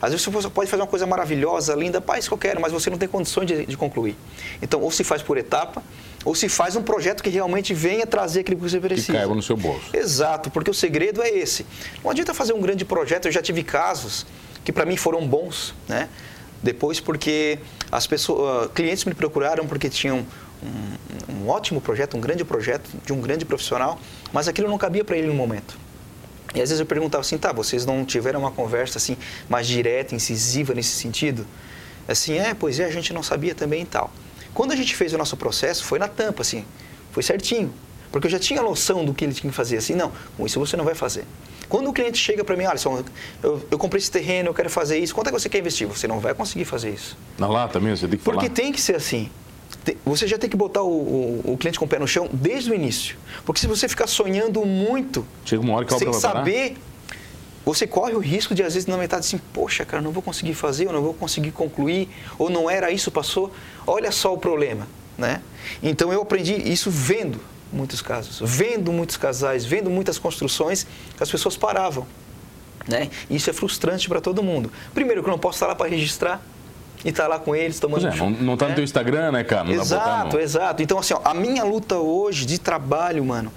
Às 0.00 0.10
vezes 0.10 0.26
você 0.26 0.50
pode 0.50 0.68
fazer 0.68 0.82
uma 0.82 0.88
coisa 0.88 1.06
maravilhosa, 1.06 1.74
linda, 1.74 2.02
paz 2.02 2.28
que 2.28 2.34
eu 2.34 2.36
quero, 2.36 2.60
mas 2.60 2.70
você 2.70 2.90
não 2.90 2.98
tem 2.98 3.08
condições 3.08 3.46
de, 3.46 3.64
de, 3.64 3.76
concluir. 3.78 4.14
Então, 4.60 4.82
ou 4.82 4.90
se 4.90 5.02
faz 5.02 5.22
por 5.22 5.38
etapa, 5.38 5.82
ou 6.22 6.34
se 6.34 6.50
faz 6.50 6.76
um 6.76 6.82
projeto 6.82 7.22
que 7.22 7.30
realmente 7.30 7.72
venha 7.72 8.06
trazer 8.06 8.40
aquilo 8.40 8.58
que 8.58 8.68
você 8.68 8.78
precisa. 8.78 9.12
Que 9.12 9.18
caiba 9.18 9.34
no 9.34 9.42
seu 9.42 9.56
bolso. 9.56 9.96
Exato, 9.96 10.50
porque 10.50 10.70
o 10.70 10.74
segredo 10.74 11.22
é 11.22 11.30
esse. 11.30 11.64
Não 12.04 12.10
adianta 12.10 12.34
fazer 12.34 12.52
um 12.52 12.60
grande 12.60 12.84
projeto, 12.84 13.26
eu 13.26 13.32
já 13.32 13.40
tive 13.40 13.62
casos 13.62 14.26
que 14.62 14.70
para 14.72 14.84
mim 14.84 14.98
foram 14.98 15.26
bons, 15.26 15.74
né? 15.88 16.10
Depois 16.62 17.00
porque 17.00 17.58
as 17.90 18.06
pessoas, 18.06 18.70
clientes 18.74 19.04
me 19.06 19.14
procuraram 19.14 19.66
porque 19.66 19.88
tinham 19.88 20.26
um, 20.62 21.34
um 21.34 21.48
ótimo 21.48 21.80
projeto, 21.80 22.16
um 22.16 22.20
grande 22.20 22.44
projeto 22.44 22.90
de 23.04 23.12
um 23.12 23.20
grande 23.20 23.44
profissional, 23.44 23.98
mas 24.32 24.48
aquilo 24.48 24.68
não 24.68 24.78
cabia 24.78 25.04
para 25.04 25.16
ele 25.16 25.26
no 25.26 25.34
momento. 25.34 25.78
E 26.54 26.60
às 26.60 26.70
vezes 26.70 26.80
eu 26.80 26.86
perguntava 26.86 27.20
assim, 27.20 27.36
tá, 27.36 27.52
vocês 27.52 27.84
não 27.84 28.04
tiveram 28.04 28.40
uma 28.40 28.50
conversa 28.50 28.98
assim 28.98 29.16
mais 29.48 29.66
direta, 29.66 30.14
incisiva 30.14 30.72
nesse 30.72 30.96
sentido? 30.96 31.46
Assim, 32.08 32.38
é, 32.38 32.54
pois 32.54 32.80
é, 32.80 32.84
a 32.84 32.90
gente 32.90 33.12
não 33.12 33.22
sabia 33.22 33.54
também 33.54 33.82
e 33.82 33.86
tal. 33.86 34.10
Quando 34.54 34.72
a 34.72 34.76
gente 34.76 34.94
fez 34.96 35.12
o 35.12 35.18
nosso 35.18 35.36
processo, 35.36 35.84
foi 35.84 35.98
na 35.98 36.08
tampa, 36.08 36.42
assim, 36.42 36.64
foi 37.12 37.22
certinho. 37.22 37.72
Porque 38.10 38.28
eu 38.28 38.30
já 38.30 38.38
tinha 38.38 38.62
noção 38.62 39.04
do 39.04 39.12
que 39.12 39.24
ele 39.24 39.34
tinha 39.34 39.50
que 39.50 39.56
fazer. 39.56 39.76
Assim, 39.76 39.94
não, 39.94 40.10
com 40.36 40.46
isso 40.46 40.58
você 40.58 40.76
não 40.76 40.84
vai 40.84 40.94
fazer. 40.94 41.24
Quando 41.68 41.90
o 41.90 41.92
cliente 41.92 42.16
chega 42.16 42.44
para 42.44 42.56
mim, 42.56 42.64
olha, 42.64 42.78
eu, 43.42 43.66
eu 43.70 43.76
comprei 43.76 44.00
esse 44.00 44.10
terreno, 44.10 44.48
eu 44.50 44.54
quero 44.54 44.70
fazer 44.70 44.98
isso, 44.98 45.14
quanto 45.14 45.26
é 45.26 45.32
que 45.32 45.38
você 45.38 45.48
quer 45.48 45.58
investir? 45.58 45.86
Você 45.88 46.06
não 46.06 46.20
vai 46.20 46.32
conseguir 46.32 46.64
fazer 46.64 46.90
isso. 46.90 47.18
Na 47.36 47.48
lá 47.48 47.68
também 47.68 47.94
você 47.94 48.06
tem 48.06 48.16
que 48.16 48.24
falar. 48.24 48.36
Porque 48.38 48.48
tem 48.48 48.72
que 48.72 48.80
ser 48.80 48.94
assim 48.94 49.28
você 50.04 50.26
já 50.26 50.38
tem 50.38 50.48
que 50.48 50.56
botar 50.56 50.82
o, 50.82 50.90
o, 50.90 51.52
o, 51.52 51.56
cliente 51.56 51.78
com 51.78 51.84
o 51.84 51.88
pé 51.88 51.98
no 51.98 52.08
chão 52.08 52.28
desde 52.32 52.70
o 52.70 52.74
início. 52.74 53.16
Porque 53.44 53.60
se 53.60 53.66
você 53.66 53.88
ficar 53.88 54.06
sonhando 54.06 54.64
muito, 54.64 55.26
Chega 55.44 55.62
uma 55.62 55.74
hora 55.74 55.84
que 55.84 55.96
sem 55.98 56.12
saber, 56.12 56.76
você 57.64 57.86
corre 57.86 58.14
o 58.14 58.18
risco 58.18 58.54
de 58.54 58.62
às 58.62 58.74
vezes 58.74 58.86
na 58.86 58.96
metade 58.96 59.26
assim, 59.26 59.40
poxa, 59.52 59.84
cara, 59.84 60.02
não 60.02 60.12
vou 60.12 60.22
conseguir 60.22 60.54
fazer, 60.54 60.86
eu 60.86 60.92
não 60.92 61.02
vou 61.02 61.14
conseguir 61.14 61.50
concluir, 61.50 62.08
ou 62.38 62.48
não 62.48 62.70
era 62.70 62.90
isso, 62.90 63.10
passou. 63.10 63.52
Olha 63.86 64.10
só 64.12 64.32
o 64.32 64.38
problema, 64.38 64.86
né? 65.18 65.42
Então 65.82 66.12
eu 66.12 66.22
aprendi 66.22 66.54
isso 66.54 66.90
vendo 66.90 67.40
muitos 67.72 68.00
casos, 68.00 68.40
vendo 68.42 68.92
muitos 68.92 69.16
casais, 69.16 69.64
vendo 69.64 69.90
muitas 69.90 70.18
construções 70.18 70.86
que 71.16 71.22
as 71.22 71.30
pessoas 71.30 71.56
paravam. 71.56 72.06
Né? 72.86 73.10
E 73.28 73.34
isso 73.34 73.50
é 73.50 73.52
frustrante 73.52 74.08
para 74.08 74.20
todo 74.20 74.42
mundo. 74.42 74.70
Primeiro 74.94 75.22
que 75.22 75.28
eu 75.28 75.32
não 75.32 75.38
posso 75.38 75.56
estar 75.56 75.66
lá 75.66 75.74
para 75.74 75.90
registrar, 75.90 76.40
e 77.06 77.12
tá 77.12 77.28
lá 77.28 77.38
com 77.38 77.54
eles 77.54 77.78
tomando. 77.78 78.08
É, 78.08 78.16
não, 78.16 78.30
não 78.30 78.56
tá 78.56 78.68
no 78.68 78.74
teu 78.74 78.82
Instagram, 78.82 79.30
né, 79.30 79.44
cara? 79.44 79.62
Não 79.62 79.72
exato, 79.72 80.40
exato. 80.40 80.82
Então, 80.82 80.98
assim, 80.98 81.14
ó, 81.14 81.20
a 81.24 81.32
minha 81.32 81.62
luta 81.62 81.96
hoje 81.98 82.44
de 82.44 82.58
trabalho, 82.58 83.24
mano, 83.24 83.52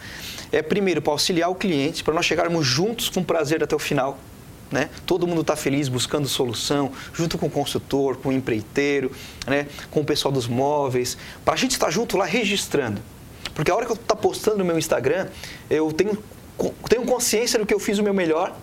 é 0.51 0.61
primeiro 0.61 1.01
para 1.01 1.11
auxiliar 1.13 1.49
o 1.49 1.55
cliente, 1.55 2.03
para 2.03 2.13
nós 2.13 2.27
chegarmos 2.27 2.63
juntos 2.63 3.09
com 3.09 3.23
prazer 3.23 3.63
até 3.63 3.75
o 3.75 3.79
final. 3.79 4.19
né? 4.71 4.87
Todo 5.03 5.25
mundo 5.25 5.41
está 5.41 5.55
feliz 5.55 5.87
buscando 5.87 6.27
solução, 6.27 6.91
junto 7.11 7.39
com 7.39 7.47
o 7.47 7.49
consultor, 7.49 8.17
com 8.17 8.29
o 8.29 8.31
empreiteiro, 8.31 9.11
né? 9.47 9.65
com 9.89 10.01
o 10.01 10.05
pessoal 10.05 10.31
dos 10.31 10.47
móveis, 10.47 11.17
para 11.43 11.55
a 11.55 11.57
gente 11.57 11.71
estar 11.71 11.87
tá 11.87 11.91
junto 11.91 12.17
lá 12.17 12.25
registrando. 12.25 13.01
Porque 13.55 13.71
a 13.71 13.75
hora 13.75 13.83
que 13.87 13.91
eu 13.91 13.95
estou 13.95 14.15
tá 14.15 14.21
postando 14.21 14.59
no 14.59 14.65
meu 14.65 14.77
Instagram, 14.77 15.27
eu 15.71 15.91
tenho, 15.91 16.15
tenho 16.87 17.03
consciência 17.03 17.57
do 17.57 17.65
que 17.65 17.73
eu 17.73 17.79
fiz 17.79 17.97
o 17.97 18.03
meu 18.03 18.13
melhor 18.13 18.55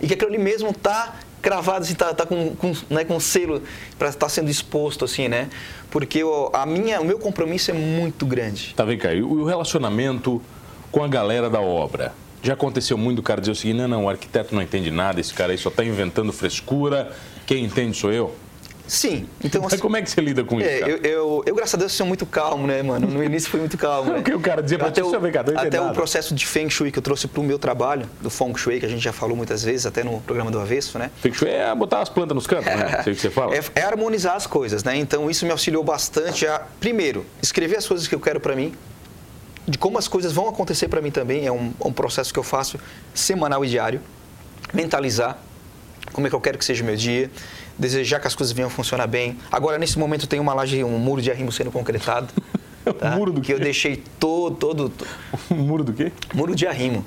e 0.00 0.06
que 0.06 0.14
aquilo 0.14 0.30
ali 0.30 0.38
mesmo 0.38 0.70
está 0.70 1.16
cravado, 1.40 1.84
assim, 1.84 1.94
tá, 1.94 2.12
tá 2.12 2.26
com, 2.26 2.54
com, 2.56 2.72
né, 2.90 3.04
com 3.04 3.18
selo 3.20 3.62
para 3.98 4.08
estar 4.08 4.26
tá 4.26 4.28
sendo 4.28 4.50
exposto, 4.50 5.04
assim, 5.04 5.28
né? 5.28 5.48
Porque 5.90 6.22
o, 6.22 6.50
a 6.52 6.66
minha, 6.66 7.00
o 7.00 7.04
meu 7.04 7.18
compromisso 7.18 7.70
é 7.70 7.74
muito 7.74 8.26
grande. 8.26 8.74
Tá, 8.74 8.84
vem 8.84 8.98
cá, 8.98 9.12
e 9.12 9.22
o 9.22 9.44
relacionamento 9.44 10.42
com 10.90 11.02
a 11.02 11.08
galera 11.08 11.48
da 11.48 11.60
obra? 11.60 12.12
Já 12.42 12.54
aconteceu 12.54 12.96
muito 12.96 13.18
o 13.18 13.22
cara 13.22 13.40
dizer 13.40 13.52
o 13.52 13.56
seguinte, 13.56 13.78
não, 13.78 13.88
não, 13.88 14.04
o 14.04 14.08
arquiteto 14.08 14.54
não 14.54 14.62
entende 14.62 14.90
nada, 14.90 15.20
esse 15.20 15.34
cara 15.34 15.52
aí 15.52 15.58
só 15.58 15.70
está 15.70 15.84
inventando 15.84 16.32
frescura, 16.32 17.12
quem 17.46 17.64
entende 17.64 17.96
sou 17.96 18.12
eu? 18.12 18.34
Sim. 18.88 19.28
Então, 19.44 19.60
assim, 19.60 19.74
Mas 19.74 19.80
como 19.80 19.96
é 19.98 20.02
que 20.02 20.10
você 20.10 20.20
lida 20.20 20.42
com 20.42 20.58
é, 20.58 20.78
isso? 20.78 20.88
Eu, 20.88 20.96
eu, 20.96 21.42
eu, 21.46 21.54
graças 21.54 21.74
a 21.74 21.76
Deus, 21.76 21.92
sou 21.92 22.06
muito 22.06 22.24
calmo, 22.24 22.66
né, 22.66 22.82
mano? 22.82 23.06
No 23.06 23.22
início 23.22 23.50
fui 23.50 23.60
muito 23.60 23.76
calmo. 23.76 24.08
Né? 24.08 24.20
o 24.20 24.22
que 24.22 24.32
o 24.32 24.40
cara 24.40 24.62
dizia 24.62 24.78
pra 24.78 24.88
até 24.88 25.02
ti, 25.02 25.06
o, 25.06 25.32
cá, 25.32 25.44
Até 25.56 25.80
o 25.80 25.92
processo 25.92 26.34
de 26.34 26.46
Feng 26.46 26.70
Shui 26.70 26.90
que 26.90 26.98
eu 26.98 27.02
trouxe 27.02 27.28
pro 27.28 27.42
meu 27.42 27.58
trabalho, 27.58 28.08
do 28.22 28.30
Feng 28.30 28.56
Shui, 28.56 28.80
que 28.80 28.86
a 28.86 28.88
gente 28.88 29.02
já 29.02 29.12
falou 29.12 29.36
muitas 29.36 29.62
vezes, 29.62 29.84
até 29.84 30.02
no 30.02 30.20
programa 30.22 30.50
do 30.50 30.58
Avesso, 30.58 30.98
né? 30.98 31.10
Feng 31.20 31.34
Shui 31.34 31.50
é 31.50 31.74
botar 31.74 32.00
as 32.00 32.08
plantas 32.08 32.34
nos 32.34 32.46
cantos, 32.46 32.66
né? 32.66 33.02
Sei 33.04 33.12
o 33.12 33.16
que 33.16 33.20
você 33.20 33.30
fala. 33.30 33.54
É, 33.54 33.60
é, 33.74 33.82
harmonizar 33.82 34.34
as 34.34 34.46
coisas, 34.46 34.82
né? 34.82 34.96
Então, 34.96 35.30
isso 35.30 35.44
me 35.44 35.52
auxiliou 35.52 35.84
bastante 35.84 36.46
a, 36.46 36.62
primeiro, 36.80 37.26
escrever 37.42 37.76
as 37.76 37.86
coisas 37.86 38.08
que 38.08 38.14
eu 38.14 38.20
quero 38.20 38.40
para 38.40 38.56
mim, 38.56 38.72
de 39.66 39.76
como 39.76 39.98
as 39.98 40.08
coisas 40.08 40.32
vão 40.32 40.48
acontecer 40.48 40.88
para 40.88 41.02
mim 41.02 41.10
também, 41.10 41.46
é 41.46 41.52
um, 41.52 41.74
um 41.84 41.92
processo 41.92 42.32
que 42.32 42.38
eu 42.38 42.44
faço 42.44 42.78
semanal 43.12 43.62
e 43.64 43.68
diário, 43.68 44.00
mentalizar 44.72 45.38
como 46.12 46.26
é 46.26 46.30
que 46.30 46.36
eu 46.36 46.40
quero 46.40 46.58
que 46.58 46.64
seja 46.64 46.82
o 46.82 46.86
meu 46.86 46.96
dia, 46.96 47.30
desejar 47.78 48.20
que 48.20 48.26
as 48.26 48.34
coisas 48.34 48.52
venham 48.52 48.68
funcionar 48.68 49.06
bem. 49.06 49.38
Agora, 49.50 49.78
nesse 49.78 49.98
momento, 49.98 50.26
tem 50.26 50.40
uma 50.40 50.52
laje, 50.52 50.82
um 50.82 50.98
muro 50.98 51.22
de 51.22 51.30
arrimo 51.30 51.52
sendo 51.52 51.70
concretado. 51.70 52.28
Tá? 52.98 53.10
muro 53.10 53.34
do 53.34 53.42
que 53.42 53.48
quê? 53.48 53.52
eu 53.52 53.60
deixei 53.60 54.02
todo, 54.18 54.56
todo... 54.56 54.90
Um 55.50 55.56
muro 55.56 55.84
do 55.84 55.92
quê? 55.92 56.10
Muro 56.32 56.54
de 56.54 56.66
arrimo. 56.66 57.04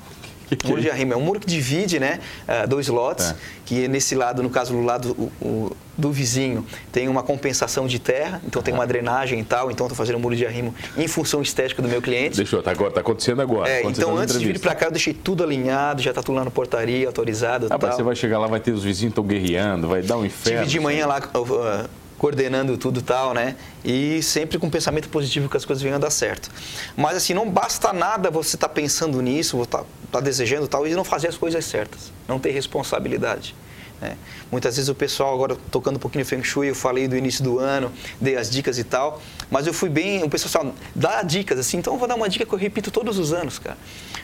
Muro 0.64 0.80
de 0.80 0.90
arrimo. 0.90 1.12
É 1.12 1.16
um 1.16 1.20
muro 1.20 1.40
que 1.40 1.46
divide 1.46 1.98
né, 1.98 2.20
uh, 2.48 2.66
dois 2.68 2.88
lotes, 2.88 3.30
é. 3.30 3.36
que 3.64 3.88
nesse 3.88 4.14
lado, 4.14 4.42
no 4.42 4.50
caso 4.50 4.72
do 4.72 4.82
lado 4.82 5.12
o, 5.12 5.46
o, 5.46 5.76
do 5.96 6.10
vizinho, 6.10 6.66
tem 6.90 7.08
uma 7.08 7.22
compensação 7.22 7.86
de 7.86 7.98
terra, 7.98 8.40
então 8.46 8.62
tem 8.62 8.72
uma 8.72 8.86
drenagem 8.86 9.40
e 9.40 9.44
tal, 9.44 9.70
então 9.70 9.86
estou 9.86 9.96
fazendo 9.96 10.16
um 10.16 10.20
muro 10.20 10.34
de 10.34 10.46
arrimo 10.46 10.74
em 10.96 11.06
função 11.06 11.42
estética 11.42 11.82
do 11.82 11.88
meu 11.88 12.00
cliente. 12.00 12.36
Deixou, 12.36 12.62
tá, 12.62 12.70
agora, 12.70 12.90
tá 12.90 13.00
acontecendo 13.00 13.42
agora. 13.42 13.70
É, 13.70 13.82
então 13.82 14.16
antes 14.16 14.38
de 14.38 14.46
vir 14.46 14.58
para 14.58 14.74
cá 14.74 14.86
eu 14.86 14.92
deixei 14.92 15.12
tudo 15.12 15.42
alinhado, 15.44 16.02
já 16.02 16.10
está 16.10 16.22
tudo 16.22 16.36
lá 16.36 16.44
na 16.44 16.50
portaria, 16.50 17.06
autorizado 17.06 17.66
ah, 17.70 17.78
tal. 17.78 17.92
você 17.92 18.02
vai 18.02 18.16
chegar 18.16 18.38
lá, 18.38 18.46
vai 18.46 18.60
ter 18.60 18.72
os 18.72 18.82
vizinhos 18.82 19.12
estão 19.12 19.24
guerreando, 19.24 19.88
vai 19.88 20.02
dar 20.02 20.16
um 20.16 20.24
inferno. 20.24 20.60
Tive 20.60 20.70
de 20.70 20.80
manhã 20.80 21.06
lá... 21.06 21.20
Uh, 21.34 22.01
coordenando 22.22 22.78
tudo 22.78 23.00
e 23.00 23.02
tal, 23.02 23.34
né? 23.34 23.56
E 23.84 24.22
sempre 24.22 24.56
com 24.56 24.70
pensamento 24.70 25.08
positivo 25.08 25.48
que 25.48 25.56
as 25.56 25.64
coisas 25.64 25.82
venham 25.82 25.96
a 25.96 25.98
dar 25.98 26.10
certo. 26.10 26.52
Mas 26.96 27.16
assim, 27.16 27.34
não 27.34 27.50
basta 27.50 27.92
nada 27.92 28.30
você 28.30 28.54
estar 28.54 28.68
tá 28.68 28.72
pensando 28.72 29.20
nisso, 29.20 29.60
estar 29.60 29.78
tá, 29.78 29.84
tá 30.12 30.20
desejando 30.20 30.68
tal, 30.68 30.86
e 30.86 30.94
não 30.94 31.02
fazer 31.02 31.26
as 31.26 31.36
coisas 31.36 31.64
certas. 31.64 32.12
Não 32.28 32.38
ter 32.38 32.52
responsabilidade. 32.52 33.56
Né? 34.02 34.16
Muitas 34.50 34.74
vezes 34.74 34.88
o 34.88 34.94
pessoal, 34.94 35.32
agora 35.32 35.56
tocando 35.70 35.96
um 35.96 35.98
pouquinho 35.98 36.24
de 36.24 36.28
Feng 36.28 36.42
Shui, 36.42 36.68
eu 36.68 36.74
falei 36.74 37.06
do 37.06 37.16
início 37.16 37.42
do 37.44 37.60
ano, 37.60 37.92
dei 38.20 38.36
as 38.36 38.50
dicas 38.50 38.76
e 38.76 38.84
tal, 38.84 39.22
mas 39.48 39.66
eu 39.66 39.72
fui 39.72 39.88
bem, 39.88 40.24
o 40.24 40.28
pessoal 40.28 40.74
dá 40.94 41.22
dicas 41.22 41.58
assim, 41.58 41.78
então 41.78 41.92
eu 41.92 41.98
vou 41.98 42.08
dar 42.08 42.16
uma 42.16 42.28
dica 42.28 42.44
que 42.44 42.52
eu 42.52 42.58
repito 42.58 42.90
todos 42.90 43.16
os 43.16 43.32
anos, 43.32 43.60
cara. 43.60 43.78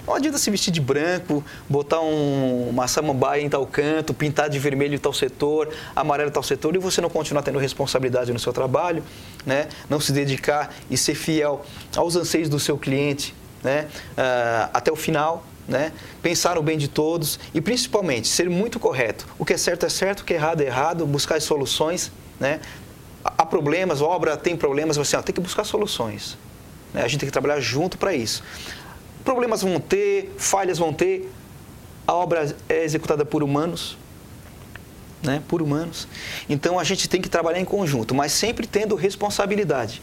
Não 0.04 0.14
adianta 0.14 0.36
se 0.36 0.50
vestir 0.50 0.72
de 0.72 0.80
branco, 0.80 1.44
botar 1.68 2.00
um, 2.00 2.68
uma 2.70 2.88
samambaia 2.88 3.40
em 3.40 3.48
tal 3.48 3.64
canto, 3.66 4.12
pintar 4.12 4.50
de 4.50 4.58
vermelho 4.58 4.94
em 4.94 4.98
tal 4.98 5.12
setor, 5.12 5.68
amarelo 5.94 6.30
em 6.30 6.32
tal 6.32 6.42
setor, 6.42 6.74
e 6.74 6.78
você 6.78 7.00
não 7.00 7.08
continuar 7.08 7.42
tendo 7.42 7.58
responsabilidade 7.58 8.32
no 8.32 8.38
seu 8.38 8.52
trabalho, 8.52 9.04
né? 9.46 9.68
não 9.88 10.00
se 10.00 10.10
dedicar 10.12 10.74
e 10.90 10.96
ser 10.96 11.14
fiel 11.14 11.64
aos 11.94 12.16
anseios 12.16 12.48
do 12.48 12.58
seu 12.58 12.76
cliente 12.76 13.34
né? 13.62 13.88
Uh, 14.12 14.70
até 14.72 14.90
o 14.92 14.96
final, 14.96 15.44
né? 15.68 15.92
pensar 16.22 16.56
no 16.56 16.62
bem 16.62 16.78
de 16.78 16.88
todos 16.88 17.38
e 17.52 17.60
principalmente 17.60 18.26
ser 18.26 18.48
muito 18.48 18.80
correto. 18.80 19.26
O 19.38 19.44
que 19.44 19.52
é 19.52 19.58
certo 19.58 19.84
é 19.84 19.88
certo, 19.90 20.20
o 20.20 20.24
que 20.24 20.32
é 20.32 20.36
errado 20.36 20.62
é 20.62 20.66
errado, 20.66 21.06
buscar 21.06 21.40
soluções. 21.42 22.10
Né? 22.40 22.60
Há 23.22 23.44
problemas, 23.44 24.00
a 24.00 24.06
obra 24.06 24.36
tem 24.36 24.56
problemas, 24.56 24.96
você 24.96 25.14
ó, 25.16 25.22
tem 25.22 25.34
que 25.34 25.40
buscar 25.40 25.64
soluções. 25.64 26.38
Né? 26.94 27.02
A 27.02 27.08
gente 27.08 27.20
tem 27.20 27.26
que 27.26 27.32
trabalhar 27.32 27.60
junto 27.60 27.98
para 27.98 28.14
isso. 28.14 28.42
Problemas 29.22 29.60
vão 29.60 29.78
ter, 29.78 30.34
falhas 30.38 30.78
vão 30.78 30.92
ter, 30.92 31.30
a 32.06 32.14
obra 32.14 32.56
é 32.66 32.84
executada 32.84 33.26
por 33.26 33.42
humanos, 33.42 33.98
né? 35.22 35.42
por 35.46 35.60
humanos. 35.60 36.08
Então 36.48 36.78
a 36.78 36.84
gente 36.84 37.06
tem 37.06 37.20
que 37.20 37.28
trabalhar 37.28 37.60
em 37.60 37.64
conjunto, 37.64 38.14
mas 38.14 38.32
sempre 38.32 38.66
tendo 38.66 38.94
responsabilidade. 38.94 40.00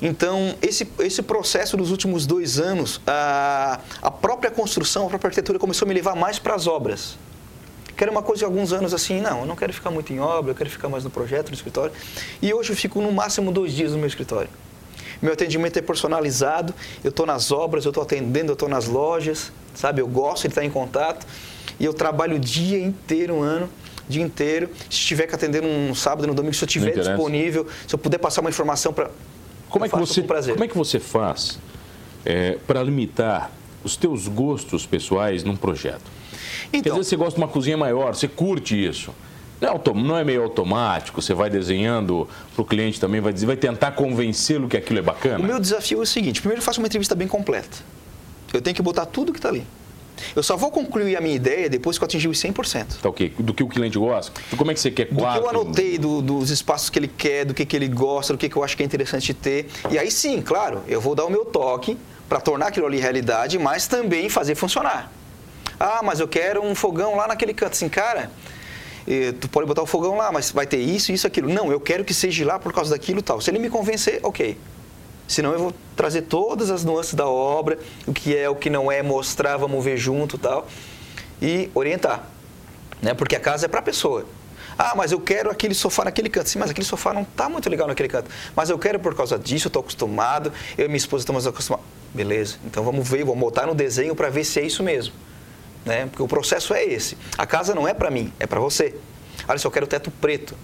Então, 0.00 0.54
esse, 0.60 0.86
esse 1.00 1.22
processo 1.22 1.76
dos 1.76 1.90
últimos 1.90 2.26
dois 2.26 2.58
anos, 2.58 3.00
a, 3.06 3.80
a 4.02 4.10
própria 4.10 4.50
construção, 4.50 5.06
a 5.06 5.08
própria 5.08 5.28
arquitetura 5.28 5.58
começou 5.58 5.86
a 5.86 5.88
me 5.88 5.94
levar 5.94 6.14
mais 6.14 6.38
para 6.38 6.54
as 6.54 6.66
obras. 6.66 7.16
Que 7.96 8.04
era 8.04 8.10
uma 8.10 8.22
coisa 8.22 8.40
de 8.40 8.44
alguns 8.44 8.72
anos 8.72 8.92
assim, 8.92 9.22
não, 9.22 9.40
eu 9.40 9.46
não 9.46 9.56
quero 9.56 9.72
ficar 9.72 9.90
muito 9.90 10.12
em 10.12 10.20
obra, 10.20 10.50
eu 10.50 10.54
quero 10.54 10.68
ficar 10.68 10.88
mais 10.88 11.02
no 11.02 11.08
projeto, 11.08 11.48
no 11.48 11.54
escritório. 11.54 11.92
E 12.42 12.52
hoje 12.52 12.72
eu 12.72 12.76
fico 12.76 13.00
no 13.00 13.10
máximo 13.10 13.50
dois 13.50 13.72
dias 13.72 13.92
no 13.92 13.98
meu 13.98 14.06
escritório. 14.06 14.50
Meu 15.22 15.32
atendimento 15.32 15.78
é 15.78 15.82
personalizado, 15.82 16.74
eu 17.02 17.08
estou 17.08 17.24
nas 17.24 17.50
obras, 17.50 17.86
eu 17.86 17.90
estou 17.90 18.02
atendendo, 18.02 18.50
eu 18.50 18.54
estou 18.54 18.68
nas 18.68 18.86
lojas, 18.86 19.50
sabe? 19.74 20.02
Eu 20.02 20.06
gosto 20.06 20.42
de 20.42 20.48
estar 20.48 20.62
em 20.62 20.70
contato 20.70 21.26
e 21.80 21.86
eu 21.86 21.94
trabalho 21.94 22.36
o 22.36 22.38
dia 22.38 22.78
inteiro, 22.78 23.36
um 23.36 23.42
ano, 23.42 23.68
dia 24.06 24.22
inteiro. 24.22 24.68
Se 24.90 24.98
tiver 24.98 25.26
que 25.26 25.34
atender 25.34 25.64
um 25.64 25.94
sábado, 25.94 26.26
no 26.26 26.34
domingo, 26.34 26.54
se 26.54 26.62
eu 26.62 26.66
estiver 26.66 26.92
disponível, 26.92 27.66
se 27.88 27.94
eu 27.94 27.98
puder 27.98 28.18
passar 28.18 28.42
uma 28.42 28.50
informação 28.50 28.92
para 28.92 29.10
como 29.68 29.84
é 29.84 29.88
que 29.88 29.96
você, 29.96 30.22
como 30.22 30.64
é 30.64 30.68
que 30.68 30.76
você 30.76 31.00
faz 31.00 31.58
é, 32.24 32.58
para 32.66 32.82
limitar 32.82 33.50
os 33.84 33.96
teus 33.96 34.28
gostos 34.28 34.86
pessoais 34.86 35.44
num 35.44 35.56
projeto? 35.56 36.02
Então, 36.72 36.94
Quer 36.94 37.00
dizer, 37.00 37.10
você 37.10 37.16
gosta 37.16 37.34
de 37.34 37.40
uma 37.40 37.48
cozinha 37.48 37.76
maior, 37.76 38.14
você 38.14 38.28
curte 38.28 38.74
isso. 38.74 39.12
Não 39.60 39.68
é, 39.70 39.94
não 39.94 40.18
é 40.18 40.24
meio 40.24 40.42
automático, 40.42 41.22
você 41.22 41.32
vai 41.32 41.48
desenhando 41.48 42.28
para 42.54 42.62
o 42.62 42.64
cliente 42.64 43.00
também, 43.00 43.20
vai, 43.20 43.32
dizer, 43.32 43.46
vai 43.46 43.56
tentar 43.56 43.92
convencê-lo 43.92 44.68
que 44.68 44.76
aquilo 44.76 44.98
é 44.98 45.02
bacana? 45.02 45.38
O 45.38 45.46
meu 45.46 45.58
desafio 45.58 46.00
é 46.00 46.02
o 46.02 46.06
seguinte, 46.06 46.40
primeiro 46.40 46.60
eu 46.60 46.64
faço 46.64 46.80
uma 46.80 46.86
entrevista 46.86 47.14
bem 47.14 47.26
completa. 47.26 47.78
Eu 48.52 48.60
tenho 48.60 48.76
que 48.76 48.82
botar 48.82 49.06
tudo 49.06 49.32
que 49.32 49.38
está 49.38 49.48
ali. 49.48 49.66
Eu 50.34 50.42
só 50.42 50.56
vou 50.56 50.70
concluir 50.70 51.16
a 51.16 51.20
minha 51.20 51.34
ideia 51.34 51.68
depois 51.68 51.98
que 51.98 52.04
eu 52.04 52.06
atingir 52.06 52.28
os 52.28 52.38
100%. 52.38 53.00
Tá 53.02 53.08
ok. 53.08 53.34
Do 53.38 53.54
que 53.54 53.62
o 53.62 53.68
cliente 53.68 53.98
gosta? 53.98 54.32
Como 54.56 54.70
é 54.70 54.74
que 54.74 54.80
você 54.80 54.90
quer 54.90 55.06
quatro? 55.06 55.42
Do 55.42 55.48
que 55.48 55.56
eu 55.56 55.60
anotei, 55.60 55.98
do, 55.98 56.22
dos 56.22 56.50
espaços 56.50 56.90
que 56.90 56.98
ele 56.98 57.08
quer, 57.08 57.44
do 57.44 57.54
que, 57.54 57.64
que 57.64 57.76
ele 57.76 57.88
gosta, 57.88 58.32
do 58.32 58.38
que, 58.38 58.48
que 58.48 58.56
eu 58.56 58.64
acho 58.64 58.76
que 58.76 58.82
é 58.82 58.86
interessante 58.86 59.32
ter. 59.34 59.68
E 59.90 59.98
aí 59.98 60.10
sim, 60.10 60.40
claro, 60.42 60.82
eu 60.88 61.00
vou 61.00 61.14
dar 61.14 61.24
o 61.24 61.30
meu 61.30 61.44
toque 61.44 61.96
para 62.28 62.40
tornar 62.40 62.68
aquilo 62.68 62.86
ali 62.86 62.98
realidade, 62.98 63.58
mas 63.58 63.86
também 63.86 64.28
fazer 64.28 64.54
funcionar. 64.54 65.12
Ah, 65.78 66.00
mas 66.02 66.20
eu 66.20 66.26
quero 66.28 66.62
um 66.62 66.74
fogão 66.74 67.16
lá 67.16 67.28
naquele 67.28 67.52
canto. 67.52 67.72
Assim, 67.72 67.88
cara, 67.88 68.30
tu 69.40 69.48
pode 69.48 69.66
botar 69.66 69.82
o 69.82 69.86
fogão 69.86 70.16
lá, 70.16 70.32
mas 70.32 70.50
vai 70.50 70.66
ter 70.66 70.78
isso, 70.78 71.12
isso, 71.12 71.26
aquilo. 71.26 71.48
Não, 71.48 71.70
eu 71.70 71.80
quero 71.80 72.04
que 72.04 72.14
seja 72.14 72.44
lá 72.44 72.58
por 72.58 72.72
causa 72.72 72.90
daquilo 72.90 73.20
e 73.20 73.22
tal. 73.22 73.40
Se 73.40 73.50
ele 73.50 73.58
me 73.58 73.70
convencer, 73.70 74.20
ok. 74.22 74.56
Senão 75.26 75.52
eu 75.52 75.58
vou 75.58 75.74
trazer 75.96 76.22
todas 76.22 76.70
as 76.70 76.84
nuances 76.84 77.14
da 77.14 77.26
obra, 77.26 77.78
o 78.06 78.12
que 78.12 78.36
é, 78.36 78.48
o 78.48 78.54
que 78.54 78.70
não 78.70 78.90
é, 78.90 79.02
mostrar, 79.02 79.56
vamos 79.56 79.84
ver 79.84 79.96
junto 79.96 80.38
tal, 80.38 80.66
e 81.42 81.70
orientar. 81.74 82.28
Né? 83.02 83.12
Porque 83.14 83.34
a 83.34 83.40
casa 83.40 83.66
é 83.66 83.68
para 83.68 83.80
a 83.80 83.82
pessoa. 83.82 84.24
Ah, 84.78 84.92
mas 84.94 85.10
eu 85.10 85.20
quero 85.20 85.50
aquele 85.50 85.74
sofá 85.74 86.04
naquele 86.04 86.28
canto. 86.28 86.48
Sim, 86.48 86.58
mas 86.58 86.70
aquele 86.70 86.86
sofá 86.86 87.12
não 87.12 87.22
está 87.22 87.48
muito 87.48 87.68
legal 87.70 87.88
naquele 87.88 88.08
canto. 88.08 88.30
Mas 88.54 88.68
eu 88.68 88.78
quero 88.78 89.00
por 89.00 89.14
causa 89.14 89.38
disso, 89.38 89.66
eu 89.66 89.68
estou 89.68 89.80
acostumado, 89.80 90.52
eu 90.76 90.84
e 90.84 90.88
minha 90.88 90.98
esposa 90.98 91.22
estamos 91.22 91.46
acostumados. 91.46 91.86
Beleza, 92.14 92.56
então 92.64 92.84
vamos 92.84 93.08
ver, 93.08 93.24
vamos 93.24 93.40
botar 93.40 93.66
no 93.66 93.74
desenho 93.74 94.14
para 94.14 94.28
ver 94.28 94.44
se 94.44 94.60
é 94.60 94.64
isso 94.64 94.82
mesmo. 94.82 95.14
Né? 95.84 96.06
Porque 96.06 96.22
o 96.22 96.28
processo 96.28 96.74
é 96.74 96.84
esse. 96.84 97.16
A 97.38 97.46
casa 97.46 97.74
não 97.74 97.86
é 97.86 97.94
para 97.94 98.10
mim, 98.10 98.32
é 98.38 98.46
para 98.46 98.60
você. 98.60 98.94
Olha, 99.48 99.58
se 99.58 99.66
eu 99.66 99.70
quero 99.70 99.86
teto 99.86 100.10
preto. 100.10 100.54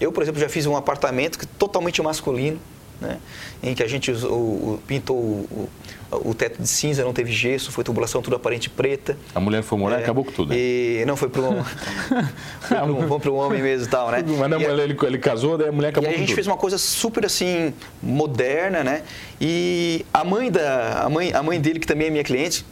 Eu, 0.00 0.12
por 0.12 0.22
exemplo, 0.22 0.40
já 0.40 0.48
fiz 0.48 0.64
um 0.66 0.76
apartamento 0.76 1.46
totalmente 1.58 2.00
masculino, 2.00 2.60
né? 3.00 3.18
em 3.62 3.74
que 3.74 3.82
a 3.82 3.86
gente 3.88 4.10
o, 4.10 4.78
pintou 4.86 5.16
o, 5.16 5.68
o, 6.10 6.34
teto 6.34 6.62
de 6.62 6.68
cinza, 6.68 7.04
não 7.04 7.12
teve 7.12 7.32
gesso, 7.32 7.72
foi 7.72 7.84
tubulação 7.84 8.22
tudo 8.22 8.36
aparente 8.36 8.70
preta. 8.70 9.16
A 9.34 9.40
mulher 9.40 9.62
foi 9.62 9.78
morar 9.78 9.96
e 9.96 10.00
é, 10.00 10.02
acabou 10.02 10.24
com 10.24 10.32
tudo. 10.32 10.50
Né? 10.50 10.56
E 10.58 11.04
não 11.06 11.16
foi 11.16 11.28
para 11.28 11.42
um, 11.42 11.62
foi 13.20 13.32
um, 13.32 13.36
homem 13.36 13.62
mesmo 13.62 13.86
e 13.86 13.90
tal, 13.90 14.10
né? 14.10 14.24
Mas 14.26 14.50
não, 14.50 14.60
ele, 14.60 14.96
ele 15.02 15.18
casou, 15.18 15.58
daí 15.58 15.68
a 15.68 15.72
mulher 15.72 15.88
acabou 15.88 16.10
e 16.10 16.14
a 16.14 16.16
gente 16.16 16.28
tudo. 16.28 16.34
fez 16.34 16.46
uma 16.46 16.56
coisa 16.56 16.78
super 16.78 17.26
assim 17.26 17.72
moderna, 18.02 18.84
né? 18.84 19.02
E 19.40 20.04
a 20.12 20.24
mãe 20.24 20.50
da 20.50 21.02
a 21.04 21.08
mãe 21.08 21.32
a 21.32 21.42
mãe 21.42 21.60
dele 21.60 21.78
que 21.78 21.86
também 21.86 22.08
é 22.08 22.10
minha 22.10 22.24
cliente, 22.24 22.64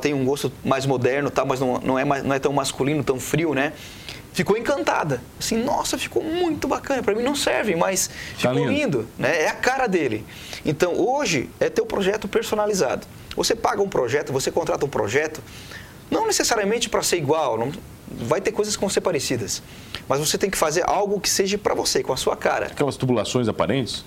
tem 0.00 0.14
um 0.14 0.24
gosto 0.24 0.52
mais 0.64 0.86
moderno, 0.86 1.30
tal, 1.30 1.46
mas 1.46 1.60
não, 1.60 1.78
não 1.80 1.98
é 1.98 2.04
mais, 2.04 2.22
não 2.22 2.34
é 2.34 2.38
tão 2.38 2.52
masculino, 2.52 3.02
tão 3.02 3.18
frio, 3.18 3.54
né? 3.54 3.72
Ficou 4.34 4.58
encantada. 4.58 5.22
Assim, 5.40 5.56
nossa, 5.56 5.96
ficou 5.96 6.22
muito 6.22 6.68
bacana. 6.68 7.02
Para 7.02 7.14
mim 7.14 7.22
não 7.22 7.34
serve, 7.34 7.74
mas 7.74 8.08
tá 8.08 8.14
ficou 8.50 8.54
lindo. 8.54 8.70
lindo. 8.70 9.08
Né? 9.16 9.44
É 9.44 9.48
a 9.48 9.54
cara 9.54 9.86
dele. 9.86 10.26
Então, 10.66 10.92
hoje 10.94 11.48
é 11.58 11.70
teu 11.70 11.86
projeto 11.86 12.28
personalizado. 12.28 13.06
Você 13.36 13.54
paga 13.54 13.80
um 13.80 13.88
projeto, 13.88 14.32
você 14.32 14.50
contrata 14.50 14.84
um 14.84 14.88
projeto 14.88 15.42
Não 16.10 16.26
necessariamente 16.26 16.88
para 16.88 17.02
ser 17.02 17.16
igual, 17.16 17.56
não, 17.58 17.72
vai 18.06 18.40
ter 18.40 18.52
coisas 18.52 18.76
que 18.76 18.80
vão 18.80 18.90
ser 18.90 19.00
parecidas. 19.00 19.62
Mas 20.08 20.20
você 20.20 20.36
tem 20.36 20.50
que 20.50 20.58
fazer 20.58 20.84
algo 20.86 21.18
que 21.18 21.30
seja 21.30 21.56
para 21.56 21.74
você, 21.74 22.02
com 22.02 22.12
a 22.12 22.16
sua 22.16 22.36
cara. 22.36 22.66
Aquelas 22.66 22.96
tubulações 22.96 23.48
aparentes? 23.48 24.04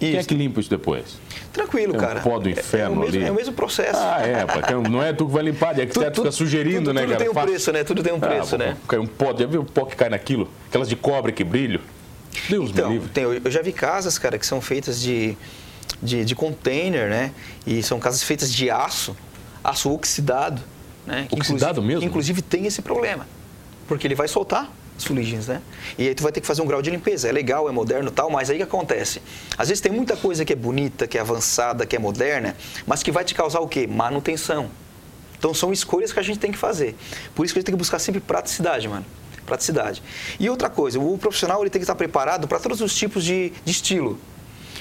Isso. 0.00 0.10
Quem 0.10 0.16
é 0.16 0.22
que 0.22 0.34
limpa 0.34 0.60
isso 0.60 0.70
depois? 0.70 1.18
Tranquilo, 1.52 1.92
tem 1.92 2.00
um 2.00 2.04
cara. 2.04 2.20
pó 2.20 2.38
do 2.38 2.48
inferno 2.48 3.02
é, 3.02 3.08
é 3.08 3.10
mesmo, 3.10 3.18
ali. 3.18 3.24
É 3.24 3.32
o 3.32 3.34
mesmo 3.34 3.52
processo. 3.52 3.98
Ah, 3.98 4.20
é, 4.24 4.46
porque 4.46 4.72
não 4.74 5.02
é 5.02 5.12
tu 5.12 5.26
que 5.26 5.32
vai 5.32 5.42
limpar, 5.42 5.78
é 5.78 5.86
que 5.86 5.92
tu, 5.92 6.00
fica 6.00 6.30
sugerindo, 6.30 6.78
tudo, 6.78 6.94
né, 6.94 7.00
tudo 7.00 7.10
cara? 7.10 7.24
Tudo 7.24 7.34
tem 7.34 7.42
um 7.42 7.46
preço, 7.46 7.72
né? 7.72 7.84
Tudo 7.84 8.02
tem 8.02 8.12
um 8.12 8.20
preço, 8.20 8.54
ah, 8.54 8.58
né? 8.58 8.76
Cai 8.86 8.98
um 8.98 9.06
pó, 9.06 9.34
já 9.36 9.46
viu 9.46 9.62
o 9.62 9.64
pó 9.64 9.84
que 9.84 9.96
cai 9.96 10.08
naquilo? 10.08 10.48
Aquelas 10.68 10.88
de 10.88 10.94
cobre 10.94 11.32
que 11.32 11.42
brilham? 11.42 11.80
Deus 12.48 12.70
então, 12.70 12.88
me 12.88 12.94
livre. 12.94 13.08
Tem, 13.10 13.24
eu 13.24 13.50
já 13.50 13.60
vi 13.60 13.72
casas, 13.72 14.18
cara, 14.18 14.38
que 14.38 14.46
são 14.46 14.60
feitas 14.60 15.00
de, 15.00 15.36
de, 16.00 16.24
de 16.24 16.34
container, 16.34 17.08
né? 17.08 17.32
E 17.66 17.82
são 17.82 17.98
casas 17.98 18.22
feitas 18.22 18.52
de 18.52 18.70
aço, 18.70 19.16
aço 19.64 19.90
oxidado. 19.90 20.62
Né? 21.06 21.26
Oxidado 21.30 21.82
mesmo? 21.82 22.04
Inclusive 22.04 22.42
tem 22.42 22.66
esse 22.66 22.82
problema, 22.82 23.26
porque 23.88 24.06
ele 24.06 24.14
vai 24.14 24.28
soltar 24.28 24.70
fuligens, 25.04 25.46
né? 25.46 25.62
E 25.96 26.08
aí 26.08 26.14
tu 26.14 26.22
vai 26.22 26.32
ter 26.32 26.40
que 26.40 26.46
fazer 26.46 26.62
um 26.62 26.66
grau 26.66 26.82
de 26.82 26.90
limpeza. 26.90 27.28
É 27.28 27.32
legal, 27.32 27.68
é 27.68 27.72
moderno 27.72 28.10
tal, 28.10 28.30
mas 28.30 28.50
aí 28.50 28.56
o 28.56 28.58
que 28.58 28.64
acontece? 28.64 29.22
Às 29.56 29.68
vezes 29.68 29.80
tem 29.80 29.92
muita 29.92 30.16
coisa 30.16 30.44
que 30.44 30.52
é 30.52 30.56
bonita, 30.56 31.06
que 31.06 31.18
é 31.18 31.20
avançada, 31.20 31.86
que 31.86 31.96
é 31.96 31.98
moderna, 31.98 32.56
mas 32.86 33.02
que 33.02 33.10
vai 33.10 33.24
te 33.24 33.34
causar 33.34 33.60
o 33.60 33.68
quê? 33.68 33.86
Manutenção. 33.86 34.70
Então 35.38 35.54
são 35.54 35.72
escolhas 35.72 36.12
que 36.12 36.18
a 36.18 36.22
gente 36.22 36.38
tem 36.38 36.50
que 36.50 36.58
fazer. 36.58 36.96
Por 37.34 37.44
isso 37.44 37.54
que 37.54 37.58
a 37.58 37.60
gente 37.60 37.66
tem 37.66 37.74
que 37.74 37.78
buscar 37.78 37.98
sempre 37.98 38.20
praticidade, 38.20 38.88
mano. 38.88 39.04
Praticidade. 39.46 40.02
E 40.38 40.50
outra 40.50 40.68
coisa, 40.68 40.98
o 40.98 41.16
profissional 41.16 41.62
ele 41.62 41.70
tem 41.70 41.80
que 41.80 41.84
estar 41.84 41.94
preparado 41.94 42.46
para 42.46 42.58
todos 42.58 42.80
os 42.80 42.94
tipos 42.94 43.24
de, 43.24 43.52
de 43.64 43.70
estilo. 43.70 44.18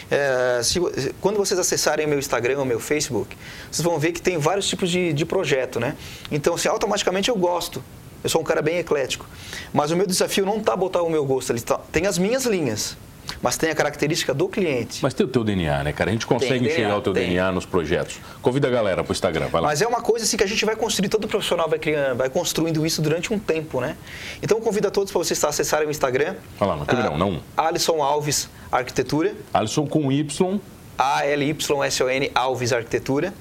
É, 0.09 0.61
se, 0.63 0.79
quando 1.19 1.37
vocês 1.37 1.59
acessarem 1.59 2.07
meu 2.07 2.17
Instagram 2.17 2.59
ou 2.59 2.65
meu 2.65 2.79
Facebook, 2.79 3.37
vocês 3.71 3.83
vão 3.83 3.99
ver 3.99 4.11
que 4.13 4.21
tem 4.21 4.37
vários 4.37 4.67
tipos 4.67 4.89
de, 4.89 5.13
de 5.13 5.25
projeto, 5.25 5.79
né? 5.79 5.95
Então, 6.31 6.57
se 6.57 6.67
automaticamente 6.67 7.29
eu 7.29 7.35
gosto 7.35 7.83
eu 8.27 8.29
sou 8.29 8.41
um 8.41 8.43
cara 8.43 8.61
bem 8.61 8.77
eclético. 8.77 9.25
Mas 9.73 9.89
o 9.89 9.95
meu 9.95 10.05
desafio 10.05 10.45
não 10.45 10.57
está 10.57 10.75
botar 10.75 11.01
o 11.01 11.09
meu 11.09 11.25
gosto 11.25 11.51
ali. 11.51 11.61
Tá, 11.61 11.79
tem 11.91 12.05
as 12.05 12.17
minhas 12.17 12.45
linhas, 12.45 12.97
mas 13.41 13.55
tem 13.55 13.69
a 13.69 13.75
característica 13.75 14.33
do 14.33 14.49
cliente. 14.49 14.99
Mas 15.01 15.13
tem 15.13 15.25
o 15.25 15.29
teu 15.29 15.45
DNA, 15.45 15.85
né, 15.85 15.93
cara? 15.93 16.09
A 16.09 16.13
gente 16.13 16.27
consegue 16.27 16.59
tem 16.59 16.67
enxergar 16.67 16.87
DNA, 16.87 16.97
o 16.97 17.01
teu 17.01 17.13
tem. 17.13 17.27
DNA 17.29 17.51
nos 17.53 17.65
projetos. 17.65 18.19
Convida 18.41 18.67
a 18.67 18.71
galera 18.71 19.01
para 19.01 19.11
o 19.11 19.13
Instagram, 19.13 19.47
vai 19.47 19.61
lá. 19.61 19.69
Mas 19.69 19.81
é 19.81 19.87
uma 19.87 20.01
coisa 20.01 20.25
assim 20.25 20.35
que 20.35 20.43
a 20.43 20.47
gente 20.47 20.65
vai 20.65 20.75
construir, 20.75 21.07
todo 21.07 21.25
profissional 21.25 21.69
vai, 21.69 21.79
criando, 21.79 22.17
vai 22.17 22.29
construindo 22.29 22.85
isso 22.85 23.01
durante 23.01 23.33
um 23.33 23.39
tempo, 23.39 23.79
né? 23.79 23.95
Então 24.43 24.59
convido 24.59 24.89
a 24.89 24.91
todos 24.91 25.09
para 25.09 25.23
vocês 25.23 25.41
acessarem 25.41 25.87
o 25.87 25.91
Instagram. 25.91 26.35
Vai 26.59 26.67
lá, 26.67 26.75
não, 26.75 26.85
ah, 26.85 27.17
não. 27.17 27.41
Alisson 27.55 28.03
Alves 28.03 28.49
Arquitetura. 28.69 29.33
Alisson 29.53 29.87
com 29.87 30.11
Y. 30.11 30.59
A-L-Y-S-O-N 30.97 32.31
Alves 32.35 32.73
Arquitetura. 32.73 33.33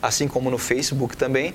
Assim 0.00 0.28
como 0.28 0.48
no 0.48 0.58
Facebook 0.58 1.16
também. 1.16 1.54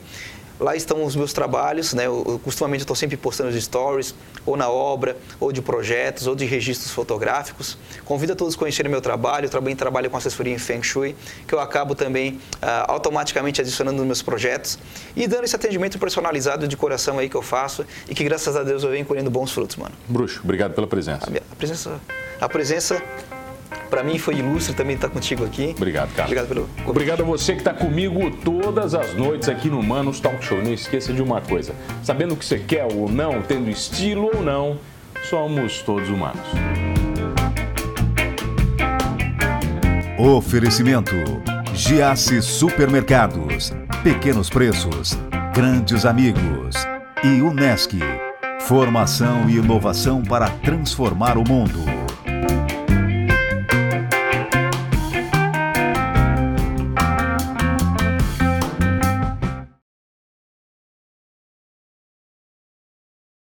Lá 0.64 0.78
estão 0.78 1.04
os 1.04 1.14
meus 1.14 1.34
trabalhos, 1.34 1.94
né? 1.94 2.06
Eu, 2.06 2.40
costumamente 2.42 2.84
estou 2.84 2.96
sempre 2.96 3.18
postando 3.18 3.50
os 3.50 3.62
stories, 3.62 4.16
ou 4.46 4.56
na 4.56 4.70
obra, 4.70 5.18
ou 5.38 5.52
de 5.52 5.62
projetos, 5.62 6.26
ou 6.26 6.36
de 6.38 6.46
registros 6.46 6.90
fotográficos. 6.90 7.78
Convido 8.06 8.32
a 8.32 8.36
todos 8.36 8.56
a 8.56 8.58
conhecerem 8.58 8.90
meu 8.90 9.02
trabalho. 9.02 9.48
Eu 9.48 9.50
também 9.50 9.76
trabalho 9.76 10.10
com 10.10 10.16
assessoria 10.16 10.54
em 10.54 10.58
Feng 10.58 10.82
Shui, 10.82 11.18
que 11.46 11.54
eu 11.54 11.60
acabo 11.60 11.96
também 11.96 12.40
ah, 12.62 12.86
automaticamente 12.88 13.60
adicionando 13.60 13.98
nos 13.98 14.06
meus 14.06 14.22
projetos 14.22 14.80
e 15.18 15.28
dando 15.28 15.44
esse 15.44 15.56
atendimento 15.56 16.00
personalizado 16.00 16.66
de 16.66 16.78
coração 16.78 17.20
aí 17.20 17.28
que 17.28 17.36
eu 17.36 17.42
faço 17.42 17.86
e 18.08 18.16
que 18.16 18.24
graças 18.24 18.56
a 18.56 18.64
Deus 18.64 18.84
eu 18.84 18.92
venho 18.92 19.06
colhendo 19.06 19.30
bons 19.30 19.52
frutos, 19.52 19.76
mano. 19.76 19.94
Bruxo, 20.08 20.40
obrigado 20.46 20.74
pela 20.74 20.88
presença. 20.88 21.30
A, 21.30 21.54
a 21.54 21.56
presença, 21.58 22.02
a 22.40 22.48
presença 22.48 23.04
para 23.90 24.04
mim 24.04 24.18
foi 24.18 24.36
ilustre 24.36 24.76
também 24.76 24.96
estar 24.96 25.10
contigo 25.10 25.46
aqui. 25.46 25.74
Obrigado, 25.76 26.14
cara. 26.16 26.24
Obrigado 26.24 26.48
pelo 26.48 26.70
Obrigado 26.86 27.22
a 27.22 27.26
você 27.26 27.54
que 27.54 27.60
está 27.60 27.74
comigo 27.74 28.32
todas 28.44 28.94
as 28.94 29.14
noites 29.14 29.48
aqui 29.50 29.70
no 29.70 29.82
Manos 29.84 30.20
Talk 30.20 30.44
Show. 30.44 30.62
Não 30.64 30.74
esqueça 30.74 31.14
de 31.14 31.22
uma 31.22 31.42
coisa: 31.42 31.76
sabendo 32.04 32.34
o 32.34 32.38
que 32.38 32.46
você 32.46 32.60
quer 32.60 32.88
ou 32.92 33.10
não, 33.10 33.42
tendo 33.42 33.70
estilo 33.70 34.32
ou 34.34 34.42
não, 34.42 34.78
somos 35.30 35.82
todos 35.82 36.10
humanos. 36.10 36.42
Oferecimento: 40.18 41.16
Giasse 41.74 42.42
Supermercados. 42.42 43.74
Pequenos 44.04 44.50
preços, 44.50 45.18
grandes 45.54 46.06
amigos. 46.06 46.76
E 47.24 47.42
Unesc. 47.42 47.98
Formação 48.62 49.50
e 49.50 49.58
inovação 49.58 50.22
para 50.22 50.50
transformar 50.50 51.38
o 51.38 51.44
mundo. 51.48 51.93